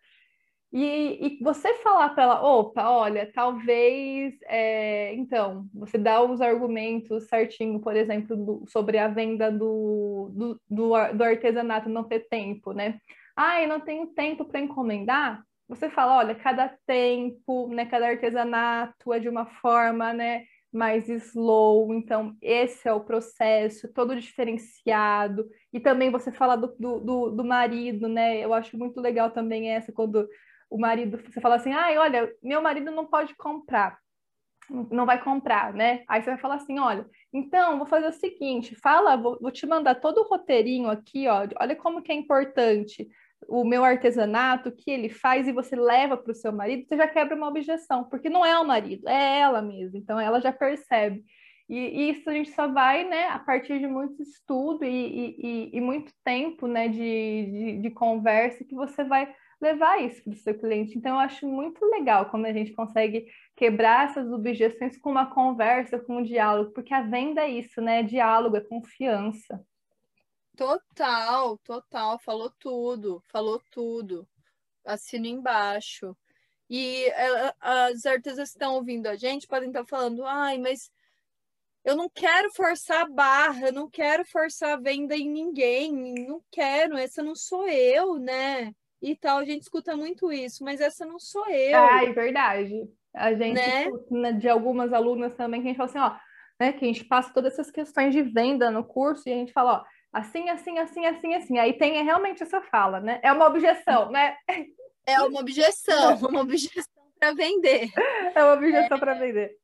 E, 0.76 1.38
e 1.38 1.44
você 1.44 1.72
falar 1.76 2.10
para 2.10 2.24
ela, 2.24 2.44
opa, 2.44 2.90
olha, 2.90 3.32
talvez, 3.32 4.34
é, 4.48 5.14
então, 5.14 5.68
você 5.72 6.00
dá 6.00 6.20
os 6.24 6.42
argumentos 6.42 7.28
certinho, 7.28 7.80
por 7.80 7.96
exemplo, 7.96 8.36
do, 8.36 8.64
sobre 8.68 8.98
a 8.98 9.08
venda 9.08 9.52
do, 9.52 10.32
do, 10.34 10.62
do, 10.68 11.14
do, 11.14 11.24
artesanato 11.24 11.88
não 11.90 12.04
ter 12.04 12.28
tempo, 12.28 12.74
né? 12.74 12.98
Ah, 13.36 13.62
eu 13.62 13.70
não 13.70 13.80
tenho 13.82 14.08
tempo 14.08 14.46
para 14.46 14.60
encomendar. 14.60 15.44
Você 15.70 15.92
fala, 15.92 16.18
olha, 16.18 16.34
cada 16.34 16.76
tempo, 16.88 17.68
né, 17.68 17.86
cada 17.86 18.08
artesanato 18.08 19.14
é 19.14 19.20
de 19.20 19.30
uma 19.30 19.46
forma, 19.46 20.12
né, 20.12 20.44
mais 20.72 21.08
slow, 21.08 21.94
então 21.94 22.36
esse 22.42 22.88
é 22.88 22.94
o 22.94 23.04
processo, 23.04 23.94
todo 23.94 24.20
diferenciado. 24.20 25.48
E 25.72 25.80
também 25.80 26.10
você 26.10 26.32
fala 26.32 26.56
do, 26.56 26.76
do, 26.80 27.30
do 27.30 27.44
marido, 27.44 28.08
né? 28.08 28.40
Eu 28.40 28.56
acho 28.56 28.76
muito 28.76 29.00
legal 29.00 29.30
também 29.30 29.70
essa, 29.70 29.92
quando 29.92 30.28
o 30.74 30.78
marido, 30.80 31.22
você 31.24 31.40
fala 31.40 31.56
assim, 31.56 31.72
ai, 31.72 32.00
olha, 32.00 32.34
meu 32.42 32.60
marido 32.60 32.90
não 32.90 33.06
pode 33.06 33.36
comprar, 33.36 33.96
não 34.90 35.06
vai 35.06 35.24
comprar, 35.24 35.72
né? 35.72 36.04
Aí 36.08 36.20
você 36.24 36.32
vai 36.32 36.40
falar 36.40 36.56
assim, 36.56 36.80
olha, 36.80 37.06
então 37.32 37.78
vou 37.78 37.86
fazer 37.86 38.08
o 38.08 38.12
seguinte, 38.12 38.76
fala, 38.82 39.16
vou, 39.16 39.38
vou 39.40 39.52
te 39.52 39.68
mandar 39.68 39.94
todo 39.96 40.22
o 40.22 40.28
roteirinho 40.28 40.90
aqui, 40.90 41.28
ó, 41.28 41.48
olha 41.62 41.76
como 41.76 42.02
que 42.02 42.12
é 42.12 42.16
importante 42.16 43.08
o 43.48 43.64
meu 43.64 43.84
artesanato, 43.84 44.70
o 44.70 44.76
que 44.76 44.90
ele 44.90 45.10
faz, 45.10 45.48
e 45.48 45.52
você 45.52 45.76
leva 45.76 46.18
para 46.18 46.32
o 46.32 46.36
seu 46.36 46.52
marido, 46.52 46.88
você 46.88 46.98
já 46.98 47.08
quebra 47.08 47.36
uma 47.36 47.50
objeção, 47.50 48.06
porque 48.06 48.28
não 48.28 48.44
é 48.44 48.58
o 48.58 48.66
marido, 48.66 49.08
é 49.08 49.42
ela 49.42 49.62
mesma, 49.62 50.00
então 50.00 50.20
ela 50.20 50.42
já 50.42 50.52
percebe. 50.52 51.24
E, 51.70 51.78
e 51.78 52.12
isso 52.12 52.30
a 52.30 52.34
gente 52.34 52.52
só 52.52 52.68
vai, 52.68 53.04
né, 53.08 53.28
a 53.30 53.40
partir 53.40 53.80
de 53.80 53.88
muito 53.88 54.22
estudo 54.22 54.84
e, 54.84 55.36
e, 55.40 55.78
e 55.78 55.82
muito 55.82 56.14
tempo, 56.24 56.68
né, 56.68 56.88
de, 56.88 56.98
de, 56.98 57.82
de 57.82 57.90
conversa 57.92 58.64
que 58.64 58.76
você 58.76 59.04
vai 59.04 59.34
levar 59.62 60.04
isso 60.04 60.22
para 60.24 60.34
o 60.34 60.38
seu 60.38 60.60
cliente. 60.60 60.98
Então, 60.98 61.14
eu 61.14 61.20
acho 61.20 61.48
muito 61.48 61.84
legal 61.86 62.30
quando 62.30 62.46
a 62.46 62.54
gente 62.54 62.74
consegue 62.74 63.28
quebrar 63.56 64.10
essas 64.10 64.30
objeções 64.30 64.98
com 64.98 65.10
uma 65.10 65.34
conversa, 65.34 65.98
com 65.98 66.18
um 66.18 66.24
diálogo, 66.24 66.72
porque 66.72 66.94
a 66.94 67.02
venda 67.02 67.42
é 67.42 67.50
isso, 67.50 67.82
né? 67.82 68.02
É 68.02 68.04
diálogo, 68.04 68.58
é 68.58 68.62
confiança. 68.62 69.66
Total, 70.56 71.58
total. 71.60 72.20
Falou 72.20 72.52
tudo, 72.60 73.24
falou 73.32 73.62
tudo. 73.72 74.28
Assino 74.86 75.28
embaixo. 75.28 76.16
E 76.70 77.08
uh, 77.08 77.54
as 77.62 78.06
artesãs 78.06 78.50
que 78.50 78.56
estão 78.58 78.76
ouvindo 78.76 79.08
a 79.08 79.16
gente 79.16 79.48
podem 79.48 79.70
estar 79.70 79.86
falando, 79.86 80.26
ai, 80.26 80.58
mas 80.58 80.92
eu 81.84 81.96
não 81.96 82.10
quero 82.10 82.52
forçar 82.54 83.02
a 83.02 83.10
barra, 83.10 83.68
eu 83.68 83.74
não 83.74 83.90
quero 83.90 84.26
forçar 84.26 84.74
a 84.74 84.82
venda 84.82 85.16
em 85.16 85.30
ninguém, 85.30 85.92
não 86.28 86.42
quero, 86.52 86.98
essa 86.98 87.22
não 87.22 87.36
sou 87.36 87.68
eu, 87.68 88.18
né? 88.18 88.74
e 89.04 89.16
tal. 89.16 89.40
A 89.40 89.46
gente 89.46 89.64
escuta 89.64 89.96
muito 89.96 90.32
isso, 90.32 90.64
mas 90.64 90.80
essa 90.80 91.06
não 91.06 91.20
sou 91.20 91.46
eu. 91.50 91.78
Ah, 91.78 92.04
é 92.04 92.14
verdade. 92.14 92.90
A 93.14 93.34
gente 93.34 93.56
né? 93.56 93.84
escuta 93.84 94.34
de 94.34 94.50
algumas 94.50 94.94
alunas 94.94 95.36
também 95.36 95.62
que 95.62 95.68
a 95.68 95.70
gente 95.70 95.78
fala 95.78 95.90
assim, 95.90 96.00
ó, 96.00 96.18
né, 96.60 96.74
que 96.74 96.86
a 96.86 96.88
gente 96.88 97.04
passa 97.04 97.34
todas 97.34 97.54
essas 97.54 97.70
questões 97.70 98.14
de 98.14 98.22
venda 98.24 98.72
no 98.72 98.84
curso 98.84 99.28
e 99.28 99.34
a 99.34 99.36
gente 99.36 99.52
fala, 99.52 99.74
ó, 99.74 99.84
assim, 100.12 100.50
assim, 100.50 100.80
assim, 100.80 101.06
assim, 101.06 101.36
assim. 101.36 101.58
Aí 101.60 101.74
tem 101.74 102.02
realmente 102.04 102.42
essa 102.42 102.62
fala, 102.62 103.00
né? 103.00 103.20
É 103.22 103.32
uma 103.32 103.46
objeção, 103.46 104.10
né? 104.10 104.36
É 105.06 105.22
uma 105.22 105.42
objeção, 105.42 106.16
uma 106.30 106.42
objeção 106.42 107.04
para 107.20 107.34
vender. 107.34 107.90
É 108.36 108.44
uma 108.44 108.54
objeção 108.54 108.98
é... 108.98 109.00
para 109.00 109.14
vender. 109.14 109.58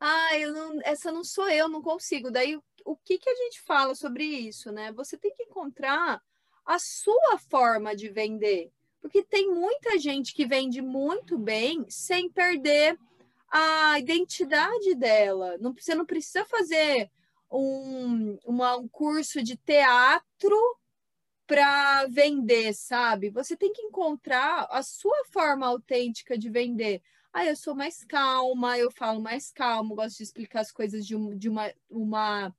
Ah, 0.00 0.38
eu 0.38 0.52
não, 0.52 0.80
essa 0.82 1.12
não 1.12 1.22
sou 1.22 1.48
eu, 1.48 1.68
não 1.68 1.82
consigo. 1.82 2.30
Daí 2.30 2.58
o 2.84 2.96
que 2.96 3.18
que 3.18 3.28
a 3.28 3.34
gente 3.34 3.60
fala 3.60 3.94
sobre 3.94 4.24
isso, 4.24 4.72
né? 4.72 4.92
Você 4.92 5.16
tem 5.18 5.32
que 5.34 5.42
encontrar 5.42 6.22
a 6.64 6.78
sua 6.78 7.38
forma 7.38 7.94
de 7.94 8.08
vender. 8.08 8.72
Porque 9.00 9.22
tem 9.22 9.50
muita 9.52 9.98
gente 9.98 10.34
que 10.34 10.46
vende 10.46 10.82
muito 10.82 11.38
bem 11.38 11.84
sem 11.88 12.30
perder 12.30 12.98
a 13.50 13.98
identidade 13.98 14.94
dela. 14.94 15.56
Não, 15.58 15.74
você 15.74 15.94
não 15.94 16.06
precisa 16.06 16.44
fazer 16.44 17.10
um, 17.50 18.38
uma, 18.44 18.76
um 18.76 18.88
curso 18.88 19.42
de 19.42 19.56
teatro 19.56 20.56
para 21.46 22.06
vender, 22.06 22.72
sabe? 22.74 23.30
Você 23.30 23.56
tem 23.56 23.72
que 23.72 23.82
encontrar 23.82 24.68
a 24.70 24.82
sua 24.82 25.24
forma 25.32 25.66
autêntica 25.66 26.38
de 26.38 26.48
vender. 26.48 27.02
Ah, 27.32 27.46
eu 27.46 27.56
sou 27.56 27.74
mais 27.74 28.04
calma, 28.04 28.78
eu 28.78 28.90
falo 28.90 29.20
mais 29.20 29.50
calmo, 29.52 29.94
gosto 29.94 30.18
de 30.18 30.24
explicar 30.24 30.60
as 30.60 30.72
coisas 30.72 31.06
de, 31.06 31.14
um, 31.14 31.36
de 31.36 31.48
uma. 31.48 31.72
uma 31.88 32.54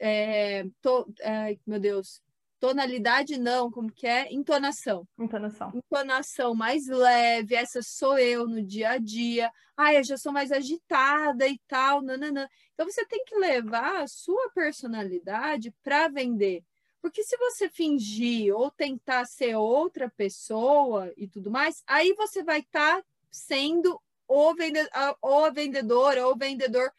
é, 0.00 0.64
to, 0.80 1.12
é, 1.20 1.56
meu 1.66 1.80
Deus, 1.80 2.22
Tonalidade 2.60 3.38
não, 3.38 3.70
como 3.70 3.90
que 3.90 4.06
é? 4.06 4.32
Entonação. 4.32 5.06
Entonação. 5.18 5.72
Entonação 5.74 6.54
mais 6.54 6.88
leve, 6.88 7.54
essa 7.54 7.80
sou 7.82 8.18
eu 8.18 8.48
no 8.48 8.62
dia 8.62 8.90
a 8.90 8.98
dia. 8.98 9.52
Ah, 9.76 9.94
eu 9.94 10.02
já 10.02 10.16
sou 10.16 10.32
mais 10.32 10.50
agitada 10.50 11.46
e 11.46 11.60
tal, 11.68 12.02
nananã. 12.02 12.48
Então 12.74 12.90
você 12.90 13.06
tem 13.06 13.24
que 13.24 13.36
levar 13.36 14.02
a 14.02 14.08
sua 14.08 14.50
personalidade 14.50 15.72
para 15.84 16.08
vender. 16.08 16.64
Porque 17.00 17.22
se 17.22 17.36
você 17.36 17.68
fingir 17.68 18.52
ou 18.52 18.72
tentar 18.72 19.24
ser 19.24 19.54
outra 19.54 20.10
pessoa 20.10 21.12
e 21.16 21.28
tudo 21.28 21.52
mais, 21.52 21.80
aí 21.86 22.12
você 22.14 22.42
vai 22.42 22.58
estar 22.58 22.96
tá 22.96 23.04
sendo 23.30 24.00
ou, 24.28 24.54
vende 24.54 24.78
ou 25.22 25.46
a 25.46 25.50
vendedora 25.50 26.26
ou 26.26 26.36
vendedor 26.36 26.92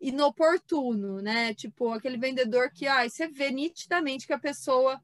inoportuno, 0.00 1.20
né? 1.20 1.54
Tipo, 1.54 1.92
aquele 1.92 2.18
vendedor 2.18 2.70
que, 2.70 2.86
ai, 2.86 3.08
você 3.08 3.26
vê 3.26 3.50
nitidamente 3.50 4.26
que 4.26 4.32
a 4.32 4.38
pessoa 4.38 5.00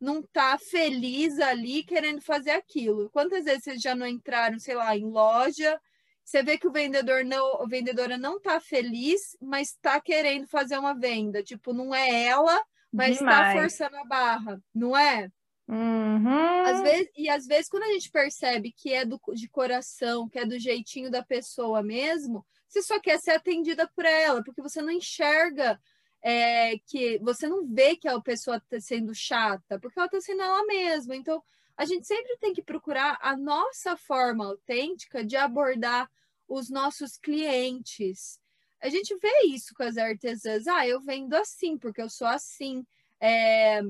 não 0.00 0.22
tá 0.22 0.58
feliz 0.58 1.38
ali 1.38 1.82
querendo 1.82 2.20
fazer 2.20 2.50
aquilo. 2.50 3.08
Quantas 3.10 3.44
vezes 3.44 3.64
vocês 3.64 3.80
já 3.80 3.94
não 3.94 4.06
entraram, 4.06 4.58
sei 4.58 4.74
lá, 4.74 4.96
em 4.96 5.04
loja, 5.04 5.80
você 6.22 6.42
vê 6.42 6.58
que 6.58 6.68
o 6.68 6.72
vendedor 6.72 7.24
não, 7.24 7.62
a 7.62 7.66
vendedora 7.66 8.18
não 8.18 8.40
tá 8.40 8.60
feliz, 8.60 9.36
mas 9.40 9.76
tá 9.80 10.00
querendo 10.00 10.46
fazer 10.46 10.78
uma 10.78 10.94
venda. 10.94 11.42
Tipo, 11.42 11.72
não 11.72 11.94
é 11.94 12.24
ela, 12.24 12.62
mas 12.92 13.18
tá 13.18 13.24
Demais. 13.24 13.54
tá 13.54 13.60
forçando 13.60 13.96
a 13.96 14.04
barra, 14.04 14.60
não 14.74 14.96
é? 14.96 15.30
Uhum. 15.66 16.62
Às 16.66 16.82
vezes, 16.82 17.10
e 17.16 17.28
às 17.28 17.46
vezes, 17.46 17.68
quando 17.68 17.84
a 17.84 17.92
gente 17.92 18.10
percebe 18.10 18.72
que 18.72 18.92
é 18.92 19.04
do, 19.04 19.20
de 19.32 19.48
coração, 19.48 20.28
que 20.28 20.38
é 20.38 20.44
do 20.44 20.58
jeitinho 20.58 21.10
da 21.10 21.22
pessoa 21.22 21.82
mesmo, 21.82 22.44
você 22.68 22.82
só 22.82 23.00
quer 23.00 23.18
ser 23.18 23.32
atendida 23.32 23.88
por 23.94 24.04
ela, 24.04 24.42
porque 24.42 24.60
você 24.60 24.82
não 24.82 24.90
enxerga 24.90 25.80
é, 26.22 26.78
que 26.86 27.18
você 27.18 27.46
não 27.46 27.66
vê 27.66 27.96
que 27.96 28.08
a 28.08 28.20
pessoa 28.20 28.56
está 28.56 28.80
sendo 28.80 29.14
chata, 29.14 29.78
porque 29.78 29.98
ela 29.98 30.06
está 30.06 30.20
sendo 30.20 30.42
ela 30.42 30.64
mesma. 30.66 31.14
Então, 31.16 31.42
a 31.76 31.84
gente 31.84 32.06
sempre 32.06 32.36
tem 32.38 32.52
que 32.52 32.62
procurar 32.62 33.18
a 33.20 33.36
nossa 33.36 33.96
forma 33.96 34.46
autêntica 34.46 35.24
de 35.24 35.36
abordar 35.36 36.10
os 36.48 36.70
nossos 36.70 37.16
clientes. 37.16 38.38
A 38.80 38.88
gente 38.88 39.16
vê 39.16 39.46
isso 39.46 39.74
com 39.74 39.82
as 39.82 39.96
artesãs. 39.96 40.66
Ah, 40.66 40.86
eu 40.86 41.00
vendo 41.00 41.34
assim, 41.34 41.76
porque 41.78 42.02
eu 42.02 42.10
sou 42.10 42.26
assim. 42.26 42.86
É, 43.20 43.80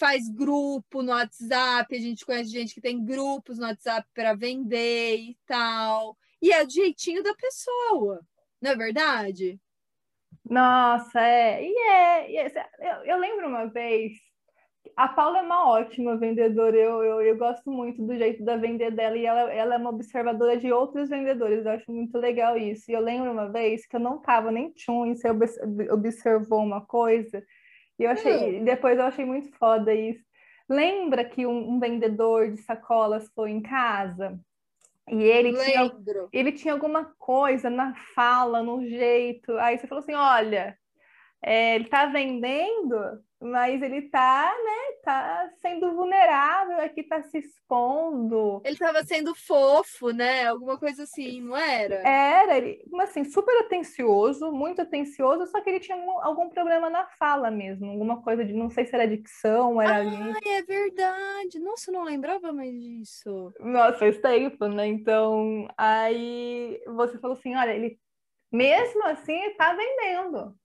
faz 0.00 0.26
grupo 0.30 1.02
no 1.02 1.12
WhatsApp, 1.12 1.94
a 1.94 2.00
gente 2.00 2.24
conhece 2.24 2.50
gente 2.50 2.74
que 2.74 2.80
tem 2.80 3.04
grupos 3.04 3.58
no 3.58 3.66
WhatsApp 3.66 4.08
para 4.14 4.34
vender 4.34 5.16
e 5.16 5.36
tal. 5.46 6.16
E 6.40 6.50
é 6.50 6.64
do 6.64 6.72
jeitinho 6.72 7.22
da 7.22 7.34
pessoa, 7.34 8.22
não 8.62 8.70
é 8.70 8.76
verdade? 8.76 9.60
Nossa, 10.48 11.20
é. 11.20 11.62
E 11.62 11.78
é. 11.78 12.46
É 12.46 12.68
eu, 12.80 13.04
eu, 13.04 13.18
lembro 13.18 13.46
uma 13.46 13.66
vez. 13.66 14.12
A 14.96 15.06
Paula 15.06 15.40
é 15.40 15.42
uma 15.42 15.68
ótima 15.68 16.16
vendedora, 16.16 16.74
eu, 16.74 17.02
eu, 17.04 17.20
eu 17.20 17.36
gosto 17.36 17.70
muito 17.70 18.02
do 18.02 18.16
jeito 18.16 18.42
da 18.42 18.56
vender 18.56 18.90
dela 18.90 19.16
e 19.16 19.26
ela, 19.26 19.52
ela 19.52 19.74
é 19.74 19.78
uma 19.78 19.90
observadora 19.90 20.56
de 20.56 20.72
outros 20.72 21.10
vendedores, 21.10 21.64
eu 21.64 21.72
acho 21.72 21.92
muito 21.92 22.16
legal 22.16 22.56
isso. 22.56 22.90
E 22.90 22.94
eu 22.94 23.00
lembro 23.00 23.30
uma 23.30 23.50
vez 23.50 23.86
que 23.86 23.96
eu 23.96 24.00
não 24.00 24.18
tava 24.18 24.50
nem 24.50 24.70
tchum 24.72 25.06
e 25.06 25.14
você 25.14 25.28
observou 25.90 26.60
uma 26.60 26.80
coisa, 26.80 27.44
e 28.00 28.04
eu 28.04 28.10
achei, 28.10 28.60
hum. 28.60 28.64
depois 28.64 28.98
eu 28.98 29.04
achei 29.04 29.26
muito 29.26 29.54
foda 29.58 29.94
isso. 29.94 30.24
Lembra 30.66 31.22
que 31.22 31.46
um, 31.46 31.72
um 31.72 31.78
vendedor 31.78 32.50
de 32.50 32.56
sacolas 32.62 33.28
foi 33.34 33.50
em 33.50 33.60
casa? 33.60 34.40
E 35.06 35.22
ele 35.22 35.52
tinha, 35.52 35.92
ele 36.32 36.52
tinha 36.52 36.72
alguma 36.72 37.12
coisa 37.18 37.68
na 37.68 37.94
fala, 38.14 38.62
no 38.62 38.82
jeito. 38.86 39.52
Aí 39.58 39.76
você 39.76 39.86
falou 39.86 40.02
assim: 40.02 40.14
olha, 40.14 40.78
é, 41.42 41.74
ele 41.76 41.84
está 41.84 42.06
vendendo, 42.06 42.96
mas 43.40 43.80
ele 43.80 43.98
está, 43.98 44.52
né, 44.62 44.96
tá 45.02 45.50
sendo 45.62 45.94
vulnerável, 45.94 46.78
aqui 46.80 47.00
está 47.00 47.22
se 47.22 47.38
expondo. 47.38 48.60
Ele 48.62 48.74
estava 48.74 49.02
sendo 49.02 49.34
fofo, 49.34 50.10
né? 50.10 50.46
Alguma 50.46 50.76
coisa 50.78 51.04
assim, 51.04 51.40
não 51.40 51.56
era? 51.56 51.94
Era, 52.06 52.58
ele, 52.58 52.84
assim, 53.00 53.24
super 53.24 53.56
atencioso, 53.62 54.52
muito 54.52 54.82
atencioso, 54.82 55.46
só 55.46 55.62
que 55.62 55.70
ele 55.70 55.80
tinha 55.80 55.96
algum, 55.96 56.18
algum 56.20 56.50
problema 56.50 56.90
na 56.90 57.06
fala 57.18 57.50
mesmo, 57.50 57.90
alguma 57.90 58.20
coisa 58.22 58.44
de, 58.44 58.52
não 58.52 58.68
sei 58.68 58.84
se 58.84 58.94
era 58.94 59.08
dicção, 59.08 59.80
era... 59.80 60.02
Ah, 60.02 60.38
é 60.46 60.62
verdade! 60.62 61.58
Nossa, 61.58 61.90
não 61.90 62.04
lembrava 62.04 62.52
mais 62.52 62.72
disso. 62.72 63.50
Nossa, 63.60 63.98
faz 63.98 64.18
tempo, 64.18 64.66
né? 64.66 64.86
Então, 64.86 65.66
aí 65.78 66.82
você 66.86 67.18
falou 67.18 67.36
assim, 67.38 67.56
olha, 67.56 67.74
ele 67.74 67.98
mesmo 68.52 69.06
assim 69.06 69.40
está 69.44 69.72
vendendo 69.72 70.59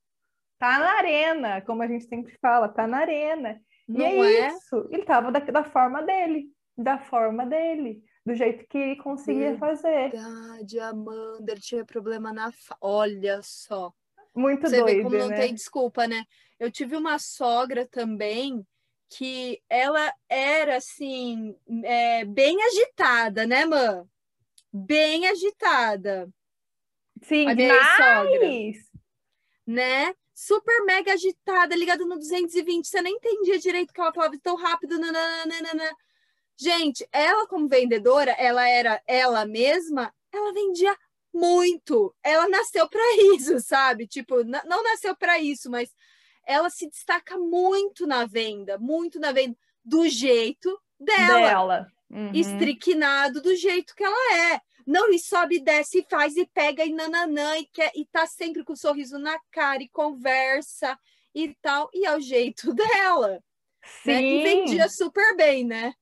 Tá 0.66 0.80
na 0.80 0.98
arena, 0.98 1.62
como 1.62 1.84
a 1.84 1.88
gente 1.88 2.06
sempre 2.06 2.36
fala, 2.42 2.68
tá 2.68 2.88
na 2.88 2.98
arena. 2.98 3.62
Não 3.88 4.02
e 4.02 4.04
é, 4.04 4.40
é, 4.40 4.48
isso. 4.48 4.90
Ele 4.90 5.04
tava 5.04 5.32
da, 5.32 5.38
da 5.40 5.64
forma 5.64 6.02
dele, 6.02 6.48
da 6.76 6.98
forma 6.98 7.46
dele, 7.46 8.04
do 8.26 8.34
jeito 8.34 8.66
que 8.68 8.76
ele 8.76 8.96
conseguia 8.96 9.52
Verdade, 9.52 9.60
fazer. 9.60 10.10
Verdade, 10.10 10.80
Amanda, 10.80 11.52
ele 11.52 11.62
tinha 11.62 11.86
problema 11.86 12.34
na. 12.34 12.52
Fa... 12.52 12.76
Olha 12.82 13.42
só. 13.44 13.94
Muito 14.36 14.68
Você 14.68 14.80
doido. 14.80 14.88
Você 14.88 14.96
vê 14.96 15.04
como 15.04 15.18
não 15.20 15.28
né? 15.28 15.36
tem 15.36 15.54
desculpa, 15.54 16.08
né? 16.08 16.24
Eu 16.60 16.72
tive 16.72 16.96
uma 16.96 17.20
sogra 17.20 17.86
também 17.86 18.66
que 19.08 19.62
ela 19.70 20.12
era 20.28 20.78
assim, 20.78 21.56
é, 21.84 22.26
bem 22.26 22.58
agitada, 22.64 23.46
né, 23.46 23.66
mãe? 23.66 24.04
Bem 24.74 25.28
agitada. 25.28 26.28
Sim, 27.22 27.54
demais! 27.54 27.98
Sogra, 27.98 28.50
né? 29.68 30.16
Super 30.36 30.84
mega 30.84 31.14
agitada, 31.14 31.76
ligada 31.76 32.06
no 32.06 32.18
220, 32.18 32.86
você 32.86 33.02
nem 33.02 33.16
entendia 33.16 33.58
direito 33.58 33.92
o 33.92 33.94
que 33.94 34.02
ela 34.02 34.14
falava 34.14 34.38
tão 34.44 34.58
rápido. 34.58 35.00
Nananana. 35.00 35.96
Gente, 36.58 37.08
ela 37.12 37.48
como 37.48 37.70
vendedora, 37.70 38.32
ela 38.32 38.68
era 38.68 39.02
ela 39.08 39.46
mesma, 39.46 40.14
ela 40.32 40.54
vendia 40.54 40.96
muito. 41.34 42.14
Ela 42.22 42.50
nasceu 42.50 42.88
para 42.90 43.04
isso, 43.34 43.60
sabe? 43.62 44.08
Tipo, 44.08 44.44
não 44.44 44.84
nasceu 44.84 45.16
para 45.16 45.40
isso, 45.40 45.72
mas 45.72 45.96
ela 46.46 46.70
se 46.70 46.88
destaca 46.90 47.38
muito 47.38 48.06
na 48.06 48.26
venda, 48.26 48.78
muito 48.78 49.20
na 49.20 49.32
venda 49.32 49.58
do 49.84 50.08
jeito 50.08 50.80
dela. 51.00 51.40
Dela. 51.40 51.88
Uhum. 52.10 52.32
Estriquinado 52.34 53.42
do 53.42 53.56
jeito 53.56 53.96
que 53.96 54.04
ela 54.04 54.54
é. 54.54 54.62
Não, 54.86 55.12
e 55.12 55.18
sobe, 55.18 55.60
desce, 55.60 56.00
e 56.00 56.06
faz, 56.10 56.36
e 56.38 56.46
pega, 56.46 56.86
e 56.86 56.94
nananã, 56.94 57.58
e, 57.58 57.66
quer, 57.66 57.92
e 57.96 58.06
tá 58.06 58.28
sempre 58.28 58.64
com 58.64 58.74
um 58.74 58.78
sorriso 58.78 59.18
na 59.18 59.38
cara, 59.52 59.82
e 59.82 59.90
conversa 59.90 60.98
e 61.34 61.56
tal, 61.62 61.90
e 61.94 62.06
é 62.06 62.16
o 62.16 62.22
jeito 62.22 62.74
dela. 62.76 63.42
Sim. 64.04 64.12
Né? 64.12 64.22
E 64.22 64.44
vendia 64.44 64.88
super 64.90 65.36
bem, 65.36 65.66
né? 65.66 65.94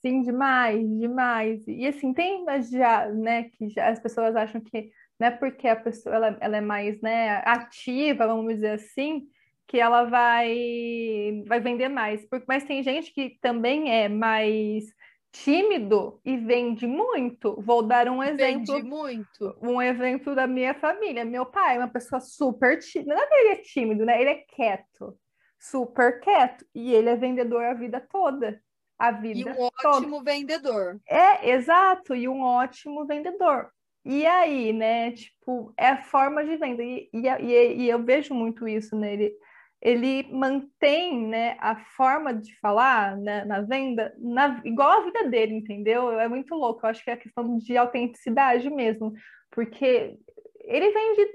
Sim, 0.00 0.22
demais, 0.22 0.88
demais. 0.98 1.66
E 1.66 1.86
assim, 1.86 2.14
tem 2.14 2.44
já, 2.70 3.08
né, 3.08 3.50
que 3.50 3.68
já 3.68 3.88
as 3.88 3.98
pessoas 3.98 4.36
acham 4.36 4.60
que 4.60 4.90
não 5.18 5.26
é 5.26 5.30
porque 5.32 5.66
a 5.66 5.74
pessoa 5.74 6.14
ela, 6.14 6.38
ela 6.40 6.56
é 6.58 6.60
mais 6.60 7.00
né, 7.00 7.42
ativa, 7.44 8.26
vamos 8.26 8.54
dizer 8.54 8.70
assim, 8.70 9.26
que 9.66 9.78
ela 9.78 10.04
vai, 10.04 11.42
vai 11.46 11.60
vender 11.60 11.88
mais. 11.88 12.26
Mas 12.46 12.64
tem 12.64 12.82
gente 12.82 13.12
que 13.12 13.36
também 13.40 13.90
é 13.90 14.08
mais 14.08 14.84
tímido 15.32 16.20
e 16.24 16.36
vende 16.36 16.86
muito. 16.86 17.60
Vou 17.60 17.82
dar 17.82 18.08
um 18.08 18.22
exemplo. 18.22 18.74
Vende 18.74 18.82
muito. 18.88 19.56
Um 19.62 19.80
exemplo 19.80 20.34
da 20.34 20.46
minha 20.46 20.74
família. 20.74 21.24
Meu 21.24 21.46
pai 21.46 21.76
é 21.76 21.78
uma 21.78 21.88
pessoa 21.88 22.20
super 22.20 22.78
tímida. 22.78 23.14
Não 23.14 23.22
é 23.22 23.26
que 23.26 23.34
ele 23.34 23.48
é 23.50 23.56
tímido, 23.56 24.04
né? 24.04 24.20
Ele 24.20 24.30
é 24.30 24.34
quieto. 24.34 25.18
Super 25.58 26.20
quieto. 26.20 26.64
E 26.74 26.92
ele 26.94 27.08
é 27.10 27.16
vendedor 27.16 27.62
a 27.64 27.74
vida 27.74 28.00
toda. 28.10 28.60
A 28.98 29.12
vida 29.12 29.50
E 29.50 29.52
um 29.52 29.54
toda. 29.54 29.96
ótimo 29.98 30.22
vendedor. 30.22 31.00
É, 31.08 31.50
exato. 31.50 32.14
E 32.14 32.28
um 32.28 32.40
ótimo 32.42 33.06
vendedor. 33.06 33.70
E 34.04 34.26
aí, 34.26 34.72
né? 34.72 35.12
Tipo, 35.12 35.72
é 35.76 35.88
a 35.88 36.02
forma 36.02 36.44
de 36.44 36.56
venda. 36.56 36.82
E, 36.82 37.08
e, 37.12 37.26
e, 37.26 37.74
e 37.82 37.88
eu 37.88 38.02
vejo 38.02 38.34
muito 38.34 38.66
isso 38.66 38.96
nele. 38.96 39.24
Né? 39.28 39.47
Ele 39.80 40.28
mantém 40.32 41.26
né, 41.26 41.56
a 41.60 41.76
forma 41.96 42.34
de 42.34 42.58
falar 42.58 43.16
né, 43.16 43.44
na 43.44 43.60
venda 43.60 44.12
na, 44.18 44.60
igual 44.64 44.90
a 44.90 45.04
vida 45.04 45.24
dele, 45.28 45.54
entendeu? 45.54 46.18
É 46.18 46.28
muito 46.28 46.54
louco, 46.54 46.84
eu 46.84 46.90
acho 46.90 47.04
que 47.04 47.10
é 47.10 47.16
questão 47.16 47.58
de 47.58 47.76
autenticidade 47.76 48.68
mesmo, 48.70 49.12
porque 49.50 50.16
ele 50.64 50.90
vende 50.90 51.32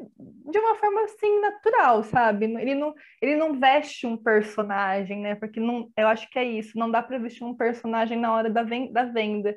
de 0.52 0.60
uma 0.60 0.76
forma 0.76 1.02
assim 1.06 1.40
natural, 1.40 2.04
sabe? 2.04 2.46
Ele 2.46 2.76
não, 2.76 2.94
ele 3.22 3.36
não 3.36 3.60
veste 3.60 4.06
um 4.06 4.16
personagem, 4.16 5.22
né? 5.22 5.36
Porque 5.36 5.60
não, 5.60 5.90
eu 5.98 6.08
acho 6.08 6.30
que 6.30 6.38
é 6.38 6.44
isso, 6.44 6.78
não 6.78 6.92
dá 6.92 7.02
para 7.02 7.18
vestir 7.18 7.44
um 7.44 7.56
personagem 7.56 8.20
na 8.20 8.34
hora 8.34 8.50
da 8.50 8.62
venda, 8.62 8.92
da 8.92 9.06
venda 9.06 9.56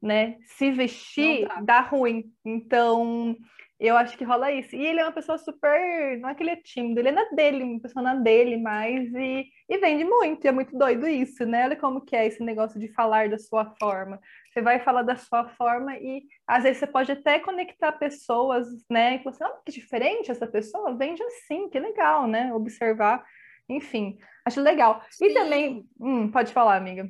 né? 0.00 0.36
Se 0.42 0.70
vestir 0.70 1.46
dá. 1.46 1.60
dá 1.60 1.80
ruim. 1.80 2.24
Então, 2.44 3.36
eu 3.80 3.96
acho 3.96 4.18
que 4.18 4.24
rola 4.24 4.50
isso. 4.50 4.74
E 4.74 4.84
ele 4.84 4.98
é 5.00 5.04
uma 5.04 5.12
pessoa 5.12 5.38
super. 5.38 6.18
Não 6.18 6.28
é 6.28 6.34
que 6.34 6.42
ele 6.42 6.50
é 6.50 6.56
tímido, 6.56 6.98
ele 7.00 7.08
é 7.08 7.12
na 7.12 7.24
dele, 7.30 7.62
uma 7.62 7.80
pessoa 7.80 8.02
na 8.02 8.14
dele 8.14 8.56
mais. 8.56 9.12
E, 9.14 9.46
e 9.68 9.78
vende 9.78 10.04
muito. 10.04 10.44
E 10.44 10.48
é 10.48 10.52
muito 10.52 10.76
doido 10.76 11.06
isso, 11.06 11.46
né? 11.46 11.64
Olha 11.64 11.76
como 11.76 12.00
que 12.00 12.16
é 12.16 12.26
esse 12.26 12.42
negócio 12.42 12.80
de 12.80 12.92
falar 12.92 13.28
da 13.28 13.38
sua 13.38 13.74
forma. 13.78 14.20
Você 14.52 14.60
vai 14.60 14.80
falar 14.80 15.02
da 15.02 15.14
sua 15.14 15.48
forma 15.50 15.96
e 15.96 16.24
às 16.46 16.64
vezes 16.64 16.78
você 16.78 16.86
pode 16.88 17.12
até 17.12 17.38
conectar 17.38 17.92
pessoas, 17.92 18.66
né? 18.90 19.16
E 19.16 19.22
você, 19.22 19.44
oh, 19.44 19.62
que 19.64 19.70
diferente 19.70 20.30
essa 20.30 20.46
pessoa, 20.46 20.96
vende 20.96 21.22
assim, 21.22 21.68
que 21.68 21.78
legal, 21.78 22.26
né? 22.26 22.52
Observar. 22.52 23.24
Enfim, 23.68 24.18
acho 24.44 24.60
legal. 24.60 25.04
Sim. 25.10 25.26
E 25.26 25.34
também. 25.34 25.88
Hum, 26.00 26.30
pode 26.30 26.52
falar, 26.52 26.76
amiga. 26.76 27.08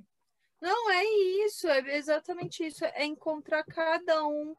Não, 0.60 0.90
é 0.90 1.04
isso, 1.46 1.68
é 1.68 1.96
exatamente 1.96 2.66
isso. 2.66 2.84
É 2.84 3.06
encontrar 3.06 3.64
cada 3.64 4.26
um 4.26 4.54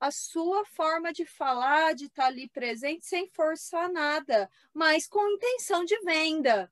a 0.00 0.10
sua 0.10 0.64
forma 0.64 1.12
de 1.12 1.24
falar, 1.24 1.94
de 1.94 2.06
estar 2.06 2.22
tá 2.22 2.28
ali 2.28 2.48
presente, 2.48 3.06
sem 3.06 3.28
forçar 3.28 3.90
nada, 3.90 4.48
mas 4.72 5.08
com 5.08 5.28
intenção 5.30 5.84
de 5.84 5.98
venda. 6.00 6.70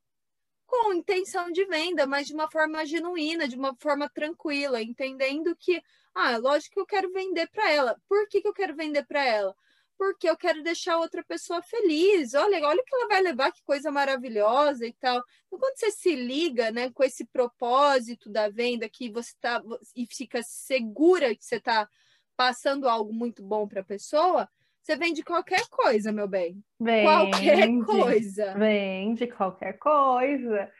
Com 0.67 0.95
intenção 0.95 1.51
de 1.51 1.65
venda, 1.65 2.07
mas 2.07 2.27
de 2.27 2.35
uma 2.35 2.51
forma 2.51 2.85
genuína, 2.85 3.49
de 3.49 3.57
uma 3.57 3.75
forma 3.77 4.09
tranquila, 4.09 4.83
entendendo 4.83 5.55
que, 5.57 5.83
ah, 6.15 6.37
lógico 6.37 6.75
que 6.75 6.81
eu 6.81 6.87
quero 6.87 7.13
vender 7.13 7.49
para 7.51 7.71
ela. 7.71 8.01
Por 8.09 8.29
que, 8.29 8.41
que 8.41 8.49
eu 8.49 8.55
quero 8.55 8.75
vender 8.75 9.05
para 9.07 9.25
ela? 9.25 9.55
Porque 9.97 10.29
eu 10.29 10.37
quero 10.37 10.63
deixar 10.63 10.99
outra 10.99 11.25
pessoa 11.25 11.63
feliz. 11.63 12.35
Olha, 12.35 12.67
olha 12.67 12.81
o 12.81 12.85
que 12.85 12.95
ela 12.95 13.09
vai 13.09 13.23
levar, 13.23 13.53
que 13.53 13.63
coisa 13.63 13.91
maravilhosa 13.91 14.87
e 14.87 14.93
tal. 14.93 15.19
Então, 15.47 15.59
quando 15.59 15.79
você 15.79 15.91
se 15.91 16.15
liga 16.15 16.71
né, 16.71 16.91
com 16.91 17.03
esse 17.03 17.25
propósito 17.25 18.29
da 18.29 18.49
venda, 18.49 18.89
que 18.89 19.11
você 19.11 19.33
tá 19.41 19.63
e 19.95 20.07
fica 20.07 20.43
segura 20.43 21.35
que 21.35 21.45
você 21.45 21.57
está 21.57 21.89
passando 22.37 22.89
algo 22.89 23.13
muito 23.13 23.43
bom 23.43 23.67
para 23.67 23.81
a 23.81 23.85
pessoa, 23.85 24.49
você 24.83 24.95
vende 24.97 25.25
qualquer 25.25 25.67
coisa, 25.69 26.13
meu 26.13 26.29
bem. 26.29 26.63
Vende, 26.79 27.03
qualquer 27.03 27.85
coisa. 27.85 28.55
Vende 28.55 29.27
qualquer 29.27 29.79
coisa. 29.79 30.71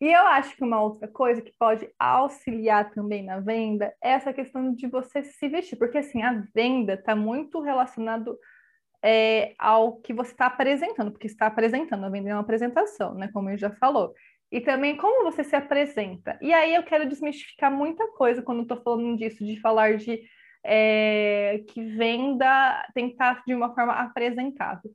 E 0.00 0.12
eu 0.12 0.26
acho 0.26 0.54
que 0.54 0.62
uma 0.62 0.80
outra 0.80 1.08
coisa 1.08 1.40
que 1.40 1.52
pode 1.58 1.90
auxiliar 1.98 2.90
também 2.90 3.24
na 3.24 3.40
venda 3.40 3.94
é 4.02 4.10
essa 4.10 4.32
questão 4.32 4.72
de 4.72 4.86
você 4.86 5.22
se 5.22 5.48
vestir, 5.48 5.76
porque 5.76 5.98
assim, 5.98 6.22
a 6.22 6.44
venda 6.54 6.94
está 6.94 7.16
muito 7.16 7.60
relacionado 7.60 8.38
é, 9.02 9.54
ao 9.58 9.96
que 10.00 10.12
você 10.12 10.32
está 10.32 10.46
apresentando, 10.46 11.10
porque 11.10 11.26
está 11.26 11.46
apresentando, 11.46 12.04
a 12.04 12.10
venda 12.10 12.30
é 12.30 12.34
uma 12.34 12.42
apresentação, 12.42 13.14
né? 13.14 13.30
Como 13.32 13.48
ele 13.48 13.56
já 13.56 13.70
falou. 13.70 14.14
E 14.52 14.60
também 14.60 14.96
como 14.96 15.24
você 15.24 15.42
se 15.42 15.56
apresenta. 15.56 16.38
E 16.40 16.52
aí 16.52 16.74
eu 16.74 16.84
quero 16.84 17.08
desmistificar 17.08 17.72
muita 17.72 18.06
coisa 18.12 18.42
quando 18.42 18.62
estou 18.62 18.80
falando 18.80 19.16
disso, 19.16 19.44
de 19.44 19.58
falar 19.60 19.96
de 19.96 20.22
é, 20.66 21.62
que 21.68 21.82
venda 21.96 22.86
tem 22.94 23.06
que 23.06 23.12
estar 23.12 23.42
de 23.46 23.54
uma 23.54 23.74
forma 23.74 23.92
apresentável. 23.92 24.90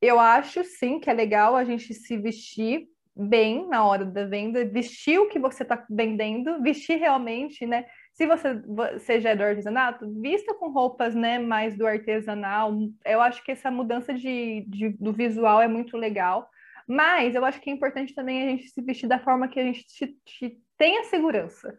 Eu 0.00 0.18
acho 0.18 0.64
sim 0.64 0.98
que 0.98 1.10
é 1.10 1.12
legal 1.12 1.56
a 1.56 1.64
gente 1.64 1.92
se 1.92 2.16
vestir 2.16 2.86
bem 3.14 3.68
na 3.68 3.84
hora 3.84 4.04
da 4.04 4.24
venda, 4.24 4.64
vestir 4.64 5.18
o 5.18 5.28
que 5.28 5.38
você 5.38 5.62
está 5.62 5.84
vendendo, 5.90 6.62
vestir 6.62 6.96
realmente, 6.96 7.66
né? 7.66 7.84
Se 8.14 8.26
você 8.26 8.62
seja 9.00 9.34
do 9.34 9.42
artesanato, 9.42 10.10
vista 10.20 10.54
com 10.54 10.70
roupas, 10.70 11.14
né, 11.14 11.38
mais 11.38 11.76
do 11.76 11.86
artesanal. 11.86 12.72
Eu 13.04 13.20
acho 13.20 13.42
que 13.44 13.52
essa 13.52 13.70
mudança 13.70 14.14
de, 14.14 14.64
de, 14.68 14.90
do 14.90 15.12
visual 15.12 15.60
é 15.60 15.68
muito 15.68 15.96
legal. 15.96 16.48
Mas 16.86 17.34
eu 17.34 17.44
acho 17.44 17.60
que 17.60 17.70
é 17.70 17.72
importante 17.72 18.14
também 18.14 18.42
a 18.42 18.50
gente 18.50 18.68
se 18.68 18.82
vestir 18.82 19.08
da 19.08 19.18
forma 19.18 19.48
que 19.48 19.60
a 19.60 19.64
gente 19.64 19.86
te, 19.86 20.06
te 20.24 20.60
tenha 20.76 21.04
segurança. 21.04 21.78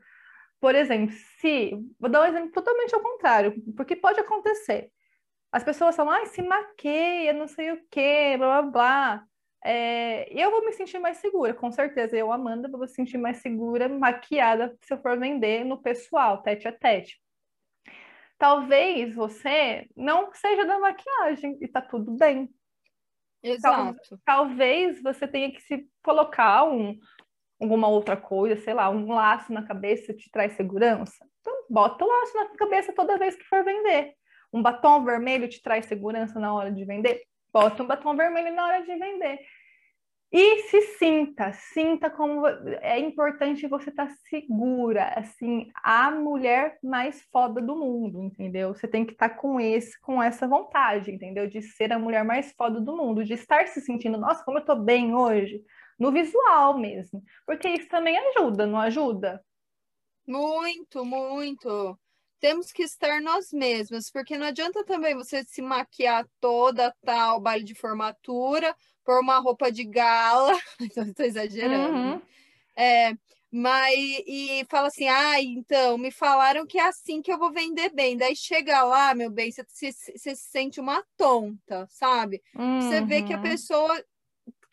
Por 0.62 0.76
exemplo, 0.76 1.14
se. 1.40 1.72
Vou 2.00 2.10
dar 2.10 2.22
um 2.22 2.26
exemplo 2.26 2.52
totalmente 2.52 2.94
ao 2.94 3.02
contrário, 3.02 3.54
porque 3.76 3.96
pode 3.96 4.20
acontecer. 4.20 4.92
As 5.52 5.64
pessoas 5.64 5.96
falam, 5.96 6.14
ah, 6.14 6.26
se 6.28 6.42
maqueia, 6.42 7.34
não 7.34 7.48
sei 7.48 7.72
o 7.72 7.84
quê, 7.90 8.36
blá 8.38 8.62
blá 8.62 8.72
blá. 8.72 9.26
É, 9.64 10.32
eu 10.32 10.50
vou 10.50 10.64
me 10.64 10.72
sentir 10.72 11.00
mais 11.00 11.18
segura, 11.18 11.54
com 11.54 11.72
certeza. 11.72 12.16
Eu, 12.16 12.32
Amanda, 12.32 12.70
vou 12.70 12.80
me 12.80 12.88
sentir 12.88 13.18
mais 13.18 13.38
segura, 13.38 13.90
maquiada, 13.90 14.78
se 14.82 14.94
eu 14.94 15.02
for 15.02 15.20
vender 15.20 15.66
no 15.66 15.82
pessoal, 15.82 16.42
tete 16.44 16.68
a 16.68 16.72
tete. 16.72 17.20
Talvez 18.38 19.14
você 19.16 19.88
não 19.96 20.32
seja 20.34 20.66
da 20.66 20.80
maquiagem 20.80 21.58
e 21.60 21.68
tá 21.68 21.82
tudo 21.82 22.12
bem. 22.18 22.50
Exato. 23.44 24.20
talvez 24.24 25.02
você 25.02 25.28
tenha 25.28 25.52
que 25.52 25.62
se 25.62 25.90
colocar 26.04 26.64
um, 26.64 27.00
alguma 27.62 27.88
outra 27.88 28.18
coisa, 28.18 28.60
sei 28.62 28.74
lá, 28.74 28.90
um 28.90 29.08
laço 29.14 29.54
na 29.54 29.64
cabeça 29.64 30.14
te 30.14 30.30
traz 30.32 30.54
segurança. 30.54 31.26
Então, 31.40 31.54
bota 31.70 32.04
o 32.04 32.08
laço 32.08 32.36
na 32.36 32.50
cabeça 32.58 32.92
toda 32.94 33.18
vez 33.18 33.36
que 33.36 33.44
for 33.46 33.64
vender. 33.64 34.14
Um 34.52 34.62
batom 34.62 35.04
vermelho 35.04 35.48
te 35.48 35.62
traz 35.62 35.86
segurança 35.86 36.40
na 36.40 36.54
hora 36.54 36.72
de 36.72 36.84
vender? 36.84 37.22
Bota 37.54 37.84
um 37.84 37.88
batom 37.88 38.16
vermelho 38.16 38.54
na 38.54 38.66
hora 38.66 38.82
de 38.82 38.96
vender. 38.98 39.40
E 40.34 40.64
se 40.70 40.82
sinta, 40.98 41.52
sinta 41.52 42.10
como 42.10 42.48
é 42.48 42.98
importante 42.98 43.68
você 43.68 43.90
estar 43.90 44.08
tá 44.08 44.14
segura, 44.30 45.10
assim, 45.18 45.70
a 45.84 46.10
mulher 46.10 46.80
mais 46.82 47.22
foda 47.34 47.62
do 47.62 47.76
mundo, 47.76 48.24
entendeu? 48.24 48.74
Você 48.74 48.88
tem 48.88 49.06
que 49.06 49.12
estar 49.12 49.28
tá 49.28 49.36
com 49.36 49.60
esse, 49.60 50.00
com 50.00 50.24
essa 50.24 50.48
vontade, 50.48 51.12
entendeu? 51.12 51.48
De 51.48 51.62
ser 51.62 51.92
a 51.92 52.00
mulher 52.00 52.24
mais 52.24 52.54
foda 52.54 52.80
do 52.80 52.96
mundo, 52.96 53.26
de 53.26 53.34
estar 53.34 53.68
se 53.68 53.82
sentindo, 53.82 54.18
nossa, 54.18 54.42
como 54.46 54.60
eu 54.60 54.64
tô 54.64 54.74
bem 54.74 55.14
hoje, 55.14 55.62
no 56.02 56.12
visual 56.12 56.80
mesmo, 56.80 57.24
porque 57.46 57.70
isso 57.70 57.88
também 57.88 58.18
ajuda, 58.18 58.66
não 58.66 58.80
ajuda? 58.80 59.46
Muito, 60.28 61.06
muito. 61.06 61.96
Temos 62.40 62.72
que 62.72 62.82
estar 62.82 63.22
nós 63.22 63.54
mesmas, 63.54 64.10
porque 64.10 64.36
não 64.36 64.48
adianta 64.48 64.84
também 64.84 65.14
você 65.14 65.44
se 65.44 65.62
maquiar 65.62 66.26
toda, 66.40 66.92
tal, 67.06 67.40
baile 67.40 67.64
de 67.64 67.76
formatura, 67.76 68.76
pôr 69.06 69.22
uma 69.22 69.38
roupa 69.38 69.72
de 69.72 69.84
gala, 69.84 70.58
estou 70.82 71.24
exagerando, 71.24 71.96
uhum. 71.96 72.22
é, 72.76 73.14
mas 73.52 73.96
e 74.26 74.66
fala 74.72 74.88
assim, 74.88 75.08
ah, 75.08 75.40
então, 75.40 76.00
me 76.00 76.10
falaram 76.10 76.66
que 76.66 76.80
é 76.80 76.88
assim 76.88 77.22
que 77.22 77.32
eu 77.32 77.38
vou 77.38 77.52
vender 77.52 77.94
bem. 77.94 78.18
Daí 78.18 78.36
chega 78.36 78.82
lá, 78.84 79.14
meu 79.14 79.30
bem, 79.30 79.52
você 79.52 79.92
se 79.92 80.36
sente 80.36 80.80
uma 80.80 81.04
tonta, 81.16 81.86
sabe? 81.90 82.42
Uhum. 82.56 82.82
Você 82.82 83.02
vê 83.02 83.22
que 83.22 83.34
a 83.34 83.38
uhum. 83.38 83.44
pessoa 83.44 84.04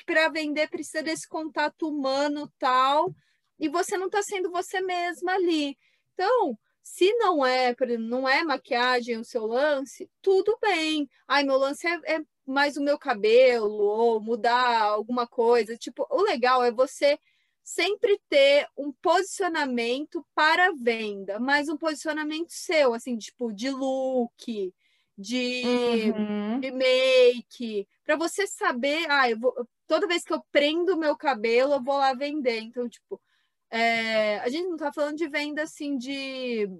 para 0.08 0.30
vender 0.30 0.70
precisa 0.70 1.02
desse 1.02 1.28
contato 1.28 1.86
humano 1.86 2.50
tal, 2.58 3.14
e 3.60 3.68
você 3.68 3.98
não 3.98 4.06
está 4.06 4.22
sendo 4.22 4.50
você 4.50 4.80
mesma 4.80 5.34
ali. 5.34 5.76
Então, 6.14 6.58
se 6.82 7.12
não 7.16 7.44
é, 7.44 7.76
não 7.98 8.26
é 8.26 8.42
maquiagem 8.42 9.18
o 9.18 9.24
seu 9.24 9.44
lance, 9.44 10.10
tudo 10.22 10.56
bem. 10.62 11.10
Ai, 11.28 11.44
meu 11.44 11.58
lance 11.58 11.86
é, 11.86 12.16
é 12.16 12.20
mais 12.46 12.78
o 12.78 12.82
meu 12.82 12.98
cabelo, 12.98 13.70
ou 13.70 14.18
mudar 14.18 14.80
alguma 14.80 15.26
coisa. 15.26 15.76
Tipo, 15.76 16.06
o 16.10 16.22
legal 16.22 16.64
é 16.64 16.72
você 16.72 17.18
sempre 17.62 18.18
ter 18.30 18.66
um 18.78 18.90
posicionamento 18.90 20.26
para 20.34 20.72
venda, 20.72 21.38
mas 21.38 21.68
um 21.68 21.76
posicionamento 21.76 22.48
seu, 22.48 22.94
assim, 22.94 23.18
tipo, 23.18 23.52
de 23.52 23.68
look, 23.70 24.72
de, 25.18 26.12
uhum. 26.12 26.60
de 26.60 26.70
make, 26.70 27.88
para 28.04 28.14
você 28.14 28.46
saber, 28.46 29.04
ah, 29.10 29.28
eu 29.28 29.36
vou, 29.36 29.52
toda 29.84 30.06
vez 30.06 30.22
que 30.22 30.32
eu 30.32 30.40
prendo 30.52 30.94
o 30.94 30.98
meu 30.98 31.16
cabelo, 31.16 31.74
eu 31.74 31.82
vou 31.82 31.98
lá 31.98 32.14
vender. 32.14 32.60
Então, 32.60 32.88
tipo, 32.88 33.20
é, 33.68 34.38
a 34.38 34.48
gente 34.48 34.68
não 34.68 34.76
tá 34.76 34.92
falando 34.92 35.16
de 35.16 35.28
venda 35.28 35.62
assim 35.62 35.98
de 35.98 36.70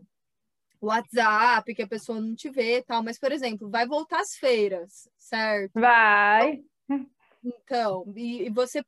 WhatsApp, 0.80 1.74
que 1.74 1.82
a 1.82 1.88
pessoa 1.88 2.20
não 2.20 2.36
te 2.36 2.48
vê 2.48 2.80
tal, 2.80 3.02
mas, 3.02 3.18
por 3.18 3.32
exemplo, 3.32 3.68
vai 3.68 3.88
voltar 3.88 4.20
às 4.20 4.36
feiras, 4.36 5.08
certo? 5.18 5.72
Vai. 5.74 6.62
Então, 7.44 8.04
e, 8.16 8.42
e 8.42 8.50
você 8.50 8.84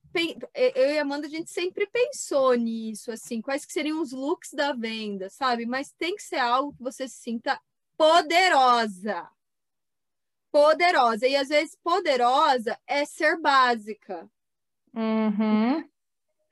eu 0.55 0.91
e 0.93 0.99
Amanda, 0.99 1.27
a 1.27 1.31
gente 1.31 1.51
sempre 1.51 1.87
pensou 1.87 2.55
nisso, 2.55 3.11
assim, 3.11 3.41
quais 3.41 3.65
que 3.65 3.73
seriam 3.73 4.01
os 4.01 4.13
looks 4.13 4.53
da 4.53 4.73
venda, 4.73 5.29
sabe? 5.29 5.67
Mas 5.67 5.93
tem 5.93 6.15
que 6.15 6.23
ser 6.23 6.39
algo 6.39 6.73
que 6.73 6.83
você 6.83 7.09
se 7.09 7.17
sinta 7.17 7.61
poderosa 7.97 9.29
poderosa. 10.51 11.27
E 11.27 11.37
às 11.37 11.49
vezes 11.49 11.77
poderosa 11.83 12.79
é 12.87 13.05
ser 13.05 13.39
básica. 13.41 14.31
Uhum. 14.95 15.79